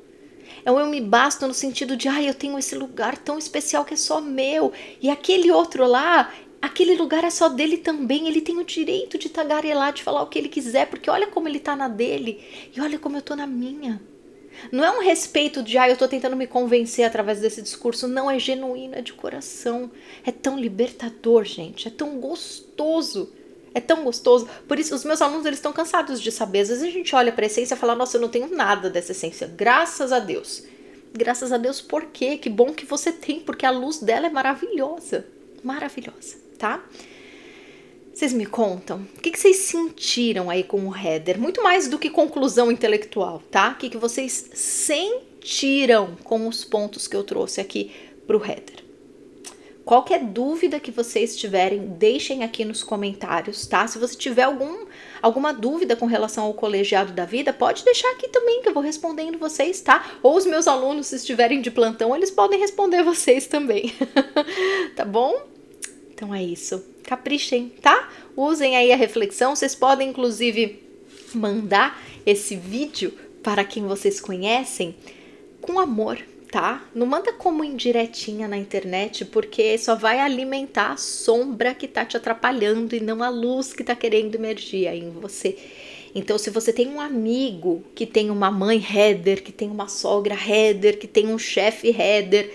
É 0.64 0.72
um 0.72 0.80
eu 0.80 0.86
me 0.86 1.02
basto 1.02 1.46
no 1.46 1.52
sentido 1.52 1.98
de, 1.98 2.08
ai, 2.08 2.24
ah, 2.24 2.28
eu 2.30 2.34
tenho 2.34 2.58
esse 2.58 2.74
lugar 2.74 3.18
tão 3.18 3.36
especial 3.36 3.84
que 3.84 3.92
é 3.92 3.96
só 3.96 4.22
meu. 4.22 4.72
E 5.02 5.10
aquele 5.10 5.52
outro 5.52 5.86
lá, 5.86 6.32
aquele 6.60 6.96
lugar 6.96 7.22
é 7.22 7.30
só 7.30 7.50
dele 7.50 7.76
também. 7.76 8.26
Ele 8.26 8.40
tem 8.40 8.56
o 8.56 8.64
direito 8.64 9.18
de 9.18 9.28
tagarelar, 9.28 9.92
de 9.92 10.02
falar 10.02 10.22
o 10.22 10.28
que 10.28 10.38
ele 10.38 10.48
quiser, 10.48 10.86
porque 10.88 11.10
olha 11.10 11.26
como 11.26 11.46
ele 11.46 11.60
tá 11.60 11.76
na 11.76 11.88
dele 11.88 12.42
e 12.74 12.80
olha 12.80 12.98
como 12.98 13.18
eu 13.18 13.22
tô 13.22 13.36
na 13.36 13.46
minha. 13.46 14.00
Não 14.70 14.84
é 14.84 14.90
um 14.90 15.00
respeito 15.02 15.62
de, 15.62 15.78
ah, 15.78 15.88
eu 15.88 15.96
tô 15.96 16.06
tentando 16.06 16.36
me 16.36 16.46
convencer 16.46 17.04
através 17.04 17.40
desse 17.40 17.62
discurso. 17.62 18.06
Não, 18.06 18.30
é 18.30 18.38
genuíno, 18.38 18.94
é 18.94 19.00
de 19.00 19.12
coração. 19.12 19.90
É 20.24 20.30
tão 20.30 20.58
libertador, 20.58 21.44
gente. 21.44 21.88
É 21.88 21.90
tão 21.90 22.18
gostoso. 22.18 23.32
É 23.74 23.80
tão 23.80 24.04
gostoso. 24.04 24.48
Por 24.66 24.78
isso, 24.78 24.94
os 24.94 25.04
meus 25.04 25.22
alunos, 25.22 25.46
eles 25.46 25.58
estão 25.58 25.72
cansados 25.72 26.20
de 26.20 26.30
saber. 26.30 26.60
Às 26.60 26.68
vezes 26.68 26.84
a 26.84 26.90
gente 26.90 27.14
olha 27.14 27.32
para 27.32 27.44
a 27.44 27.46
essência 27.46 27.74
e 27.74 27.78
fala, 27.78 27.94
nossa, 27.94 28.16
eu 28.16 28.20
não 28.20 28.28
tenho 28.28 28.54
nada 28.54 28.90
dessa 28.90 29.12
essência. 29.12 29.46
Graças 29.46 30.12
a 30.12 30.18
Deus. 30.18 30.64
Graças 31.12 31.52
a 31.52 31.56
Deus, 31.56 31.80
por 31.80 32.06
quê? 32.06 32.36
Que 32.36 32.48
bom 32.48 32.72
que 32.72 32.86
você 32.86 33.12
tem, 33.12 33.40
porque 33.40 33.66
a 33.66 33.70
luz 33.70 33.98
dela 33.98 34.26
é 34.26 34.30
maravilhosa. 34.30 35.26
Maravilhosa, 35.62 36.36
tá? 36.56 36.84
Vocês 38.12 38.32
me 38.32 38.44
contam? 38.44 39.06
O 39.16 39.20
que, 39.20 39.36
vocês 39.36 39.56
sentiram 39.56 40.50
aí 40.50 40.62
com 40.62 40.86
o 40.86 40.94
header? 40.94 41.40
Muito 41.40 41.62
mais 41.62 41.88
do 41.88 41.98
que 41.98 42.10
conclusão 42.10 42.70
intelectual, 42.70 43.42
tá? 43.50 43.70
O 43.70 43.76
que, 43.76 43.96
vocês 43.96 44.50
sentiram 44.52 46.16
com 46.24 46.46
os 46.46 46.64
pontos 46.64 47.06
que 47.08 47.16
eu 47.16 47.24
trouxe 47.24 47.60
aqui 47.60 47.90
para 48.26 48.36
o 48.36 48.44
header? 48.44 48.84
Qualquer 49.84 50.22
dúvida 50.22 50.78
que 50.78 50.90
vocês 50.90 51.36
tiverem, 51.36 51.86
deixem 51.86 52.44
aqui 52.44 52.64
nos 52.64 52.82
comentários, 52.82 53.66
tá? 53.66 53.86
Se 53.86 53.98
você 53.98 54.14
tiver 54.14 54.42
algum, 54.42 54.86
alguma 55.22 55.52
dúvida 55.52 55.96
com 55.96 56.06
relação 56.06 56.44
ao 56.44 56.54
colegiado 56.54 57.12
da 57.12 57.24
vida, 57.24 57.52
pode 57.52 57.84
deixar 57.84 58.10
aqui 58.10 58.28
também 58.28 58.60
que 58.60 58.68
eu 58.68 58.74
vou 58.74 58.82
respondendo 58.82 59.38
vocês, 59.38 59.80
tá? 59.80 60.04
Ou 60.22 60.36
os 60.36 60.46
meus 60.46 60.68
alunos, 60.68 61.08
se 61.08 61.16
estiverem 61.16 61.60
de 61.60 61.70
plantão, 61.70 62.14
eles 62.14 62.30
podem 62.30 62.60
responder 62.60 63.02
vocês 63.02 63.46
também, 63.46 63.92
tá 64.94 65.04
bom? 65.04 65.59
Então 66.20 66.34
é 66.34 66.42
isso. 66.42 66.84
Caprichem, 67.02 67.72
tá? 67.80 68.10
Usem 68.36 68.76
aí 68.76 68.92
a 68.92 68.96
reflexão. 68.96 69.56
Vocês 69.56 69.74
podem, 69.74 70.10
inclusive, 70.10 70.78
mandar 71.34 71.98
esse 72.26 72.54
vídeo 72.56 73.14
para 73.42 73.64
quem 73.64 73.86
vocês 73.86 74.20
conhecem 74.20 74.94
com 75.62 75.80
amor, 75.80 76.18
tá? 76.52 76.84
Não 76.94 77.06
manda 77.06 77.32
como 77.32 77.64
indiretinha 77.64 78.46
na 78.46 78.58
internet, 78.58 79.24
porque 79.24 79.78
só 79.78 79.94
vai 79.94 80.20
alimentar 80.20 80.92
a 80.92 80.96
sombra 80.98 81.72
que 81.72 81.88
tá 81.88 82.04
te 82.04 82.18
atrapalhando 82.18 82.94
e 82.94 83.00
não 83.00 83.22
a 83.22 83.30
luz 83.30 83.72
que 83.72 83.82
tá 83.82 83.96
querendo 83.96 84.34
emergir 84.34 84.88
aí 84.88 85.00
em 85.00 85.10
você. 85.10 85.56
Então, 86.14 86.36
se 86.36 86.50
você 86.50 86.70
tem 86.70 86.86
um 86.88 87.00
amigo 87.00 87.82
que 87.94 88.04
tem 88.04 88.28
uma 88.28 88.50
mãe 88.50 88.76
header, 88.94 89.42
que 89.42 89.52
tem 89.52 89.70
uma 89.70 89.88
sogra 89.88 90.34
header, 90.34 90.98
que 90.98 91.06
tem 91.06 91.28
um 91.28 91.38
chefe 91.38 91.88
header, 91.88 92.52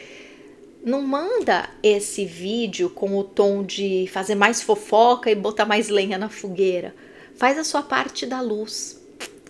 não 0.85 1.01
manda 1.01 1.67
esse 1.81 2.25
vídeo 2.25 2.91
com 2.91 3.17
o 3.17 3.23
tom 3.23 3.63
de 3.63 4.07
fazer 4.13 4.35
mais 4.35 4.61
fofoca 4.61 5.31
e 5.31 5.35
botar 5.35 5.65
mais 5.65 5.89
lenha 5.89 6.15
na 6.15 6.29
fogueira. 6.29 6.93
Faz 7.35 7.57
a 7.57 7.63
sua 7.63 7.81
parte 7.81 8.27
da 8.27 8.39
luz 8.39 9.01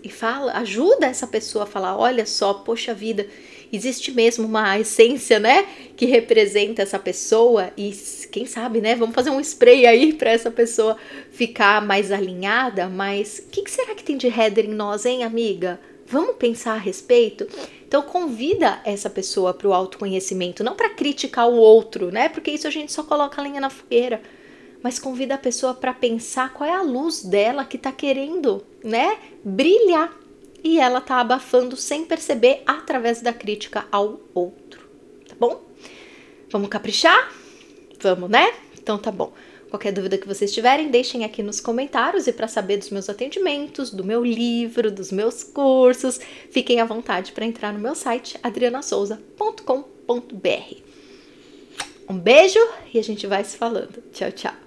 e 0.02 0.08
fala, 0.08 0.54
ajuda 0.54 1.08
essa 1.08 1.28
pessoa 1.28 1.66
a 1.66 1.68
falar: 1.68 1.98
olha 1.98 2.26
só, 2.26 2.54
poxa 2.54 2.94
vida, 2.94 3.28
existe 3.72 4.12
mesmo 4.12 4.46
uma 4.46 4.80
essência, 4.80 5.38
né, 5.38 5.68
que 5.98 6.06
representa 6.06 6.82
essa 6.82 6.98
pessoa 6.98 7.70
e 7.76 7.92
quem 8.32 8.46
sabe, 8.46 8.80
né, 8.80 8.96
vamos 8.96 9.14
fazer 9.14 9.30
um 9.30 9.42
spray 9.42 9.86
aí 9.86 10.14
para 10.14 10.32
essa 10.32 10.50
pessoa 10.50 10.96
ficar 11.32 11.86
mais 11.86 12.14
alinhada. 12.14 12.88
Mas 12.88 13.44
o 13.46 13.50
que, 13.50 13.62
que 13.64 13.72
será 13.72 13.94
que 13.94 14.04
tem 14.06 14.16
de 14.16 14.28
header 14.28 14.66
em 14.66 14.74
nós, 14.74 15.06
hein, 15.06 15.24
amiga? 15.24 15.80
Vamos 16.08 16.36
pensar 16.38 16.74
a 16.76 16.78
respeito? 16.78 17.48
Então 17.96 18.04
convida 18.04 18.82
essa 18.84 19.10
pessoa 19.10 19.54
para 19.54 19.70
o 19.70 19.74
autoconhecimento, 19.74 20.66
não 20.66 20.76
para 20.76 20.90
criticar 20.90 21.48
o 21.48 21.56
outro, 21.56 22.12
né? 22.12 22.28
Porque 22.28 22.52
isso 22.52 22.68
a 22.68 22.70
gente 22.70 22.92
só 22.92 23.04
coloca 23.04 23.40
a 23.40 23.44
lenha 23.46 23.62
na 23.62 23.70
fogueira. 23.70 24.22
Mas 24.84 25.00
convida 25.00 25.36
a 25.36 25.38
pessoa 25.38 25.74
para 25.74 25.94
pensar 25.94 26.52
qual 26.52 26.70
é 26.70 26.74
a 26.74 26.82
luz 26.82 27.24
dela 27.24 27.64
que 27.64 27.78
está 27.78 27.94
querendo, 27.94 28.62
né? 28.84 29.18
Brilhar. 29.46 30.14
E 30.62 30.78
ela 30.78 31.00
tá 31.00 31.22
abafando 31.22 31.78
sem 31.78 32.04
perceber 32.04 32.64
através 32.66 33.22
da 33.22 33.32
crítica 33.32 33.88
ao 33.90 34.20
outro. 34.34 34.90
Tá 35.30 35.36
bom? 35.40 35.62
Vamos 36.50 36.68
caprichar? 36.68 37.32
Vamos, 38.02 38.30
né? 38.30 38.54
Então 38.78 38.98
tá 38.98 39.10
bom. 39.10 39.32
Qualquer 39.76 39.92
dúvida 39.92 40.18
que 40.18 40.26
vocês 40.26 40.54
tiverem, 40.54 40.90
deixem 40.90 41.26
aqui 41.26 41.44
nos 41.44 41.60
comentários 41.60 42.28
e 42.28 42.32
para 42.32 42.48
saber 42.48 42.78
dos 42.78 42.90
meus 42.92 43.10
atendimentos, 43.10 43.92
do 43.92 44.06
meu 44.06 44.24
livro, 44.24 44.90
dos 44.90 45.12
meus 45.12 45.44
cursos, 45.44 46.18
fiquem 46.50 46.80
à 46.80 46.86
vontade 46.86 47.34
para 47.34 47.44
entrar 47.44 47.74
no 47.74 47.80
meu 47.80 47.94
site 47.94 48.40
adrianasouza.com.br. 48.42 50.76
Um 52.08 52.18
beijo 52.18 52.66
e 52.94 53.00
a 53.00 53.04
gente 53.04 53.28
vai 53.28 53.44
se 53.44 53.58
falando. 53.58 54.02
Tchau, 54.14 54.32
tchau. 54.32 54.65